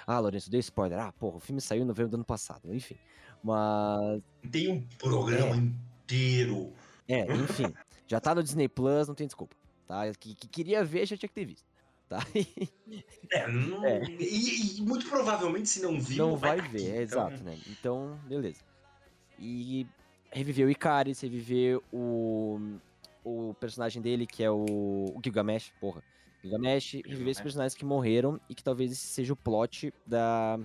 ah 0.07 0.19
Lourenço, 0.19 0.51
deu 0.51 0.61
spoiler. 0.61 0.99
Ah, 0.99 1.13
porra, 1.13 1.37
o 1.37 1.41
filme 1.41 1.61
saiu 1.61 1.83
em 1.83 1.87
novembro 1.87 2.11
do 2.11 2.15
ano 2.17 2.25
passado. 2.25 2.73
Enfim. 2.75 2.97
Mas. 3.43 4.23
Tem 4.51 4.73
um 4.73 4.83
programa 4.99 5.55
é. 5.55 5.59
inteiro. 5.59 6.73
É, 7.07 7.33
enfim. 7.35 7.73
já 8.07 8.21
tá 8.21 8.35
no 8.35 8.43
Disney 8.43 8.69
Plus, 8.69 9.07
não 9.07 9.15
tem 9.15 9.27
desculpa. 9.27 9.55
Tá? 9.87 10.11
Que, 10.15 10.35
que 10.35 10.49
queria 10.49 10.85
ver, 10.85 11.07
já 11.07 11.17
tinha 11.17 11.29
que 11.29 11.35
ter 11.35 11.45
visto. 11.45 11.74
Tá? 12.09 12.21
é, 13.33 13.51
não, 13.51 13.85
é. 13.85 14.03
E, 14.05 14.79
e, 14.79 14.83
muito 14.83 15.09
provavelmente, 15.09 15.69
se 15.69 15.83
não 15.83 15.99
viu, 16.01 16.27
não 16.27 16.37
vai, 16.37 16.61
vai 16.61 16.69
ver, 16.69 16.83
é, 16.83 17.03
então... 17.03 17.29
exato, 17.29 17.43
né? 17.43 17.59
Então, 17.67 18.19
beleza. 18.27 18.61
E 19.39 19.87
reviveu 20.31 20.69
o 20.69 20.71
Icaris, 20.71 21.21
reviveu 21.21 21.83
o, 21.93 22.61
o 23.25 23.55
personagem 23.55 24.03
dele, 24.03 24.27
que 24.27 24.43
é 24.43 24.51
o, 24.51 24.65
o 24.65 25.21
Gilgamesh, 25.23 25.73
porra. 25.81 26.03
Gilgamesh, 26.43 26.95
reviver 27.07 27.29
esses 27.29 27.43
personagens 27.43 27.75
que 27.75 27.85
morreram 27.85 28.39
e 28.49 28.55
que 28.55 28.63
talvez 28.63 28.93
esse 28.93 29.07
seja 29.07 29.33
o 29.33 29.37
plot 29.37 29.93
da, 30.07 30.59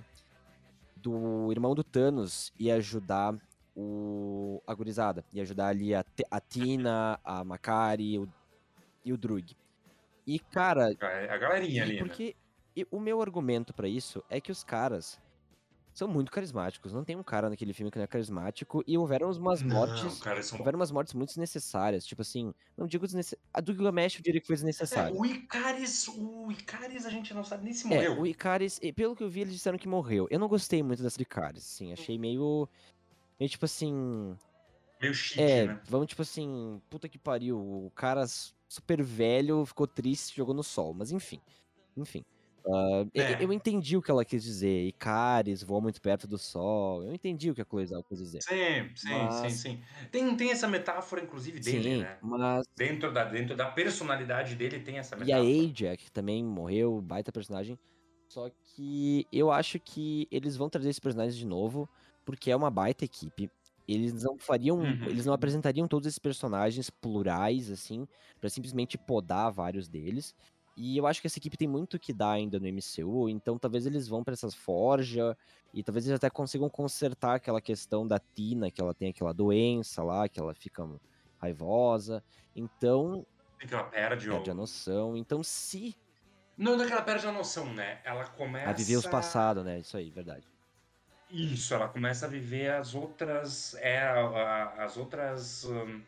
do 0.96 1.50
irmão 1.50 1.74
do 1.74 1.82
Thanos 1.82 2.52
e 2.58 2.70
ajudar 2.70 3.34
o, 3.74 4.62
a 4.66 4.74
gurizada. 4.74 5.24
E 5.32 5.40
ajudar 5.40 5.68
ali 5.68 5.94
a, 5.94 6.04
a 6.30 6.40
Tina, 6.40 7.18
a 7.24 7.42
Makari 7.42 8.18
o, 8.18 8.28
e 9.04 9.12
o 9.12 9.16
Drug. 9.16 9.56
E, 10.26 10.38
cara. 10.38 10.88
A 11.30 11.38
galerinha 11.38 11.82
ali. 11.82 11.94
Né? 11.94 11.98
Porque 11.98 12.36
né? 12.76 12.84
o 12.90 13.00
meu 13.00 13.20
argumento 13.20 13.72
para 13.72 13.88
isso 13.88 14.22
é 14.28 14.40
que 14.40 14.52
os 14.52 14.62
caras 14.62 15.20
são 15.92 16.08
muito 16.08 16.30
carismáticos. 16.30 16.92
Não 16.92 17.04
tem 17.04 17.16
um 17.16 17.22
cara 17.22 17.50
naquele 17.50 17.72
filme 17.72 17.90
que 17.90 17.98
não 17.98 18.04
é 18.04 18.06
carismático. 18.06 18.82
E 18.86 18.96
houveram 18.96 19.30
umas 19.30 19.62
mortes. 19.62 20.04
Não, 20.04 20.16
cara, 20.16 20.42
são... 20.42 20.58
Houveram 20.58 20.78
umas 20.78 20.90
mortes 20.90 21.14
muito 21.14 21.28
desnecessárias. 21.30 22.06
Tipo 22.06 22.22
assim, 22.22 22.54
não 22.76 22.86
digo 22.86 23.06
desnecessárias. 23.06 23.48
A 23.52 23.60
do 23.60 23.72
Gilgamesh 23.72 24.16
eu 24.16 24.22
diria 24.22 24.40
que 24.40 24.46
foi 24.46 24.56
desnecessária. 24.56 25.10
É, 25.10 25.12
o 25.12 25.26
Icaris, 25.26 26.08
o 26.08 26.50
Icaris 26.50 27.04
a 27.06 27.10
gente 27.10 27.34
não 27.34 27.44
sabe 27.44 27.64
nem 27.64 27.72
se 27.72 27.86
morreu. 27.86 28.14
É, 28.14 28.18
o 28.18 28.26
Icaris, 28.26 28.80
pelo 28.94 29.16
que 29.16 29.22
eu 29.22 29.28
vi, 29.28 29.40
eles 29.40 29.52
disseram 29.52 29.78
que 29.78 29.88
morreu. 29.88 30.26
Eu 30.30 30.38
não 30.38 30.48
gostei 30.48 30.82
muito 30.82 31.02
dessa 31.02 31.20
Icaris, 31.20 31.64
assim. 31.64 31.92
Achei 31.92 32.18
meio. 32.18 32.68
Meio 33.38 33.50
tipo 33.50 33.64
assim. 33.64 34.36
Meio 35.00 35.14
chique, 35.14 35.40
é, 35.40 35.66
né? 35.66 35.80
vamos 35.88 36.08
tipo 36.08 36.22
assim, 36.22 36.80
puta 36.90 37.08
que 37.08 37.18
pariu. 37.18 37.58
O 37.58 37.90
cara 37.94 38.24
super 38.70 39.02
velho 39.02 39.66
ficou 39.66 39.86
triste, 39.86 40.36
jogou 40.36 40.54
no 40.54 40.62
sol. 40.62 40.94
Mas 40.94 41.10
enfim. 41.10 41.40
Enfim. 41.96 42.24
Uh, 42.64 43.10
é. 43.14 43.42
Eu 43.42 43.52
entendi 43.52 43.96
o 43.96 44.02
que 44.02 44.10
ela 44.10 44.24
quis 44.24 44.42
dizer. 44.42 44.86
Icaris 44.86 45.62
voa 45.62 45.80
muito 45.80 46.00
perto 46.00 46.28
do 46.28 46.36
Sol. 46.36 47.02
Eu 47.02 47.14
entendi 47.14 47.50
o 47.50 47.54
que 47.54 47.62
a 47.62 47.64
coisa 47.64 48.02
quis 48.06 48.18
dizer. 48.18 48.42
Sim, 48.42 48.90
sim, 48.94 49.08
mas... 49.08 49.34
sim, 49.34 49.50
sim. 49.50 49.82
Tem, 50.10 50.36
tem 50.36 50.50
essa 50.50 50.68
metáfora, 50.68 51.22
inclusive, 51.22 51.58
dele, 51.58 51.82
sim, 51.82 52.02
né? 52.02 52.18
Mas... 52.22 52.66
Dentro 52.76 53.12
da, 53.12 53.24
dentro 53.24 53.56
da 53.56 53.70
personalidade 53.70 54.54
dele 54.56 54.78
tem 54.80 54.98
essa 54.98 55.16
metáfora. 55.16 55.42
E 55.48 55.66
a 55.66 55.70
Aja, 55.70 55.96
que 55.96 56.12
também 56.12 56.44
morreu, 56.44 57.00
baita 57.00 57.32
personagem. 57.32 57.78
Só 58.28 58.48
que 58.62 59.26
eu 59.32 59.50
acho 59.50 59.80
que 59.80 60.28
eles 60.30 60.56
vão 60.56 60.68
trazer 60.68 60.90
esse 60.90 61.00
personagem 61.00 61.36
de 61.36 61.46
novo, 61.46 61.88
porque 62.24 62.50
é 62.50 62.56
uma 62.56 62.70
baita 62.70 63.04
equipe. 63.04 63.50
Eles 63.86 64.22
não 64.22 64.38
fariam. 64.38 64.78
Uhum. 64.78 65.04
Eles 65.06 65.26
não 65.26 65.32
apresentariam 65.32 65.88
todos 65.88 66.06
esses 66.06 66.18
personagens 66.18 66.90
plurais, 66.90 67.70
assim, 67.70 68.06
para 68.40 68.48
simplesmente 68.48 68.96
podar 68.96 69.50
vários 69.50 69.88
deles. 69.88 70.34
E 70.76 70.96
eu 70.96 71.06
acho 71.06 71.20
que 71.20 71.26
essa 71.26 71.38
equipe 71.38 71.56
tem 71.56 71.68
muito 71.68 71.98
que 71.98 72.12
dar 72.12 72.32
ainda 72.32 72.58
no 72.58 72.66
MCU, 72.66 73.28
então 73.28 73.58
talvez 73.58 73.84
eles 73.84 74.08
vão 74.08 74.24
para 74.24 74.32
essas 74.32 74.54
forja 74.54 75.36
e 75.74 75.82
talvez 75.82 76.06
eles 76.06 76.16
até 76.16 76.30
consigam 76.30 76.70
consertar 76.70 77.34
aquela 77.34 77.60
questão 77.60 78.06
da 78.06 78.18
Tina, 78.18 78.70
que 78.70 78.80
ela 78.80 78.94
tem 78.94 79.10
aquela 79.10 79.34
doença 79.34 80.02
lá, 80.02 80.28
que 80.28 80.40
ela 80.40 80.54
fica 80.54 80.88
raivosa. 81.38 82.22
Então. 82.54 83.26
Que 83.58 83.74
ela 83.74 83.84
perde, 83.84 84.28
perde 84.28 84.48
o... 84.48 84.52
a 84.52 84.54
noção. 84.54 85.16
Então, 85.16 85.42
se. 85.42 85.94
Não, 86.56 86.76
não 86.76 86.84
é 86.84 86.86
que 86.86 86.92
ela 86.92 87.02
perde 87.02 87.26
a 87.26 87.32
noção, 87.32 87.72
né? 87.72 88.00
Ela 88.04 88.24
começa. 88.28 88.70
A 88.70 88.72
viver 88.72 88.96
os 88.96 89.06
passados, 89.06 89.64
né? 89.64 89.80
Isso 89.80 89.96
aí, 89.96 90.10
verdade. 90.10 90.46
Isso, 91.30 91.74
ela 91.74 91.88
começa 91.88 92.26
a 92.26 92.28
viver 92.28 92.72
as 92.72 92.94
outras. 92.94 93.74
É, 93.74 94.00
as 94.78 94.96
outras. 94.96 95.64
Um... 95.64 96.00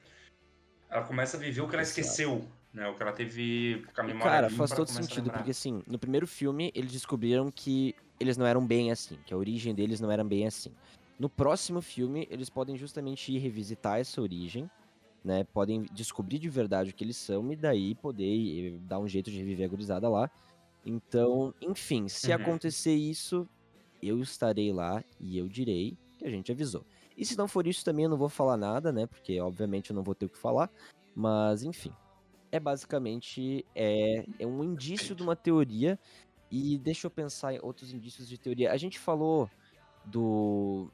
Ela 0.90 1.02
começa 1.02 1.36
a 1.36 1.40
viver 1.40 1.60
o 1.60 1.68
que 1.68 1.74
ela 1.74 1.82
esqueceu 1.82 2.46
né? 2.72 2.88
O 2.88 2.94
que 2.94 3.02
ela 3.02 3.12
teve 3.12 3.84
com 3.94 4.00
a 4.00 4.04
memória 4.04 4.32
Cara, 4.32 4.50
faz 4.50 4.70
todo 4.70 4.88
sentido, 4.88 5.30
porque 5.30 5.50
assim, 5.50 5.82
no 5.86 5.98
primeiro 5.98 6.26
filme 6.26 6.72
eles 6.74 6.92
descobriram 6.92 7.50
que 7.50 7.94
eles 8.18 8.36
não 8.36 8.46
eram 8.46 8.66
bem 8.66 8.90
assim, 8.90 9.18
que 9.26 9.34
a 9.34 9.36
origem 9.36 9.74
deles 9.74 10.00
não 10.00 10.10
era 10.10 10.24
bem 10.24 10.46
assim. 10.46 10.72
No 11.18 11.28
próximo 11.28 11.80
filme, 11.82 12.26
eles 12.30 12.48
podem 12.48 12.76
justamente 12.76 13.32
ir 13.32 13.38
revisitar 13.38 14.00
essa 14.00 14.20
origem, 14.20 14.68
né? 15.24 15.44
Podem 15.52 15.86
descobrir 15.92 16.38
de 16.38 16.48
verdade 16.48 16.90
o 16.90 16.94
que 16.94 17.04
eles 17.04 17.16
são 17.16 17.52
e 17.52 17.56
daí 17.56 17.94
poder 17.94 18.78
dar 18.80 18.98
um 18.98 19.06
jeito 19.06 19.30
de 19.30 19.38
reviver 19.38 19.66
a 19.66 19.68
gurizada 19.68 20.08
lá. 20.08 20.30
Então, 20.84 21.54
enfim, 21.60 22.08
se 22.08 22.28
uhum. 22.28 22.36
acontecer 22.36 22.94
isso, 22.94 23.48
eu 24.02 24.20
estarei 24.20 24.72
lá 24.72 25.04
e 25.20 25.38
eu 25.38 25.48
direi 25.48 25.98
que 26.18 26.26
a 26.26 26.30
gente 26.30 26.52
avisou. 26.52 26.86
E 27.16 27.24
se 27.26 27.36
não 27.38 27.48
for 27.48 27.66
isso 27.66 27.84
também 27.84 28.04
eu 28.04 28.10
não 28.10 28.18
vou 28.18 28.28
falar 28.28 28.56
nada, 28.56 28.92
né? 28.92 29.06
Porque 29.06 29.40
obviamente 29.40 29.90
eu 29.90 29.96
não 29.96 30.02
vou 30.04 30.14
ter 30.14 30.26
o 30.26 30.30
que 30.30 30.38
falar. 30.38 30.70
Mas 31.14 31.62
enfim, 31.62 31.96
é 32.52 32.60
basicamente 32.60 33.66
é, 33.74 34.26
é 34.38 34.46
um 34.46 34.64
indício 34.64 35.14
de 35.14 35.22
uma 35.22 35.36
teoria. 35.36 35.98
E 36.50 36.78
deixa 36.78 37.06
eu 37.06 37.10
pensar 37.10 37.54
em 37.54 37.60
outros 37.62 37.92
indícios 37.92 38.28
de 38.28 38.38
teoria. 38.38 38.72
A 38.72 38.76
gente 38.76 38.98
falou 38.98 39.50
do 40.04 40.92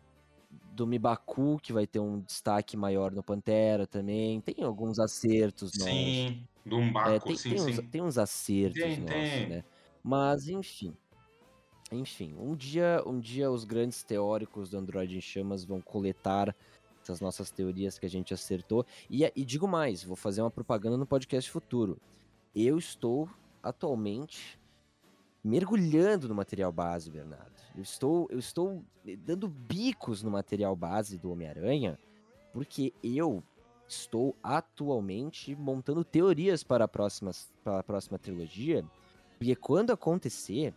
do 0.51 0.87
Mibaku, 0.87 1.59
que 1.63 1.73
vai 1.73 1.87
ter 1.87 2.01
um 2.01 2.21
destaque 2.23 2.77
maior 2.77 3.13
no 3.13 3.23
Pantera 3.25 3.87
também. 3.87 4.41
Tem 4.41 4.65
alguns 4.65 4.99
acertos 4.99 5.75
nossos. 5.75 6.33
Sim, 6.33 6.47
do 6.65 6.81
Mbaku, 6.81 7.09
É, 7.09 7.19
tem, 7.21 7.37
sim, 7.37 7.43
tem, 7.47 7.61
sim. 7.61 7.63
uns, 7.63 7.81
tem 7.91 8.03
uns 8.03 8.19
acertos 8.19 8.97
Tem, 8.97 8.99
nossos, 8.99 9.45
tem. 9.45 9.47
né? 9.47 9.65
Mas, 10.03 10.49
enfim. 10.49 10.97
Enfim, 11.91 12.35
um 12.39 12.55
dia, 12.55 13.03
um 13.07 13.19
dia 13.19 13.51
os 13.51 13.65
grandes 13.65 14.03
teóricos 14.03 14.71
do 14.71 14.79
Android 14.79 15.17
em 15.17 15.21
Chamas 15.21 15.65
vão 15.65 15.81
coletar 15.81 16.55
essas 17.03 17.21
nossas 17.21 17.51
teorias 17.51 17.99
que 17.99 18.05
a 18.05 18.11
gente 18.11 18.35
acertou. 18.35 18.85
E, 19.09 19.25
e 19.35 19.45
digo 19.45 19.67
mais, 19.67 20.05
vou 20.05 20.17
fazer 20.17 20.43
uma 20.43 20.51
propaganda 20.51 20.97
no 20.97 21.07
podcast 21.07 21.51
futuro. 21.51 21.99
Eu 22.55 22.77
estou 22.77 23.29
atualmente 23.63 24.59
mergulhando 25.43 26.29
no 26.29 26.35
material 26.35 26.71
base, 26.71 27.11
Bernardo. 27.11 27.53
Eu 27.75 27.83
estou, 27.83 28.29
eu 28.31 28.39
estou 28.39 28.85
dando 29.21 29.49
bicos 29.49 30.23
no 30.23 30.31
material 30.31 30.77
base 30.77 31.17
do 31.17 31.31
Homem-Aranha, 31.31 31.99
porque 32.53 32.93
eu 33.03 33.43
estou 33.87 34.37
atualmente 34.43 35.55
montando 35.57 36.05
teorias 36.05 36.63
para 36.63 36.85
a 36.85 36.89
próxima, 36.89 37.31
para 37.65 37.79
a 37.79 37.83
próxima 37.83 38.19
trilogia. 38.19 38.85
Porque 39.39 39.55
quando 39.57 39.93
acontecer, 39.93 40.75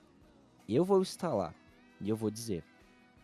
eu 0.76 0.86
vou 0.86 1.02
estar 1.02 1.34
lá 1.34 1.54
e 2.00 2.10
eu 2.10 2.16
vou 2.16 2.32
dizer, 2.32 2.64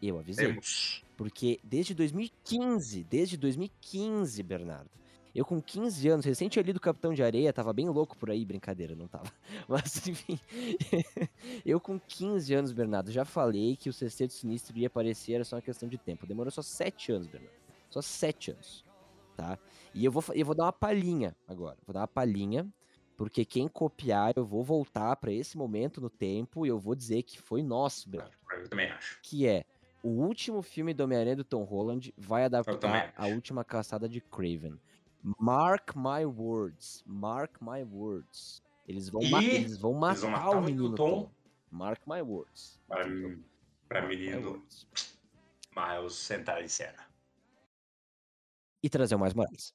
eu 0.02 0.20
avisei. 0.20 0.48
Temos. 0.48 1.04
Porque 1.16 1.60
desde 1.64 1.94
2015, 1.94 3.04
desde 3.04 3.38
2015, 3.38 4.44
Bernardo. 4.44 4.90
Eu 5.38 5.46
com 5.46 5.62
15 5.62 6.08
anos, 6.08 6.26
recente 6.26 6.54
tinha 6.54 6.64
lido 6.64 6.80
Capitão 6.80 7.14
de 7.14 7.22
Areia, 7.22 7.54
tava 7.54 7.72
bem 7.72 7.88
louco 7.88 8.18
por 8.18 8.32
aí, 8.32 8.44
brincadeira, 8.44 8.96
não 8.96 9.08
tava. 9.08 9.32
Mas 9.70 10.08
enfim, 10.08 10.40
eu 11.64 11.80
com 11.80 12.00
15 12.00 12.56
anos, 12.56 12.72
Bernardo, 12.72 13.12
já 13.12 13.24
falei 13.24 13.76
que 13.76 13.88
o 13.88 13.94
Sexteto 13.94 14.34
Sinistro 14.34 14.76
ia 14.76 14.88
aparecer, 14.88 15.34
era 15.34 15.44
só 15.44 15.58
uma 15.58 15.62
questão 15.62 15.88
de 15.88 15.98
tempo. 15.98 16.26
Demorou 16.26 16.50
só 16.50 16.64
7 16.64 17.12
anos, 17.12 17.28
Bernardo. 17.28 17.54
Só 17.88 18.02
7 18.02 18.52
anos, 18.52 18.84
tá? 19.36 19.60
E 19.94 20.04
eu 20.04 20.12
vou, 20.12 20.24
eu 20.34 20.44
vou 20.44 20.56
dar 20.56 20.66
uma 20.66 20.74
palhinha 20.74 21.36
agora, 21.48 21.78
vou 21.86 21.94
dar 21.94 22.02
uma 22.02 22.08
palhinha, 22.08 22.68
porque 23.18 23.44
quem 23.44 23.68
copiar, 23.68 24.34
eu 24.38 24.46
vou 24.46 24.64
voltar 24.64 25.16
pra 25.18 25.32
esse 25.32 25.58
momento 25.58 26.00
no 26.00 26.10
tempo 26.10 26.66
e 26.66 26.70
eu 26.70 26.80
vou 26.80 26.96
dizer 26.96 27.24
que 27.24 27.42
foi 27.42 27.62
nosso, 27.64 28.08
Bernardo 28.10 28.38
Eu 28.52 28.70
também 28.70 28.90
acho. 28.92 29.20
que 29.24 29.46
é 29.48 29.66
o 30.04 30.10
último 30.10 30.62
filme 30.62 30.94
do 30.94 31.04
Homem-Aranha 31.04 31.36
do 31.36 31.44
Tom 31.44 31.64
Holland 31.64 32.14
vai 32.16 32.46
adaptar 32.46 33.12
a 33.18 33.26
última 33.28 33.66
caçada 33.66 34.08
de 34.08 34.22
Craven. 34.22 34.80
Mark 35.40 35.96
my 35.96 36.24
words. 36.26 37.04
Mark 37.06 37.58
my 37.60 37.84
words. 37.84 38.62
Eles 38.88 39.10
vão, 39.10 39.22
ma- 39.30 39.44
eles 39.44 39.78
vão 39.78 39.94
matar, 39.94 40.12
eles 40.12 40.22
vão 40.22 40.32
matar 40.32 40.50
o 40.52 40.62
menino 40.62 40.96
Tom. 40.96 41.24
Tom. 41.24 41.32
Mark 41.72 42.02
my 42.08 42.22
words. 42.22 42.80
Para, 42.88 43.04
para 43.90 44.08
menino. 44.08 44.64
Miles 45.76 46.14
sentar 46.16 46.64
em 46.64 46.68
cena. 46.70 47.06
E 48.82 48.90
trazer 48.90 49.16
o 49.16 49.20
mais 49.20 49.34
Morales. 49.34 49.74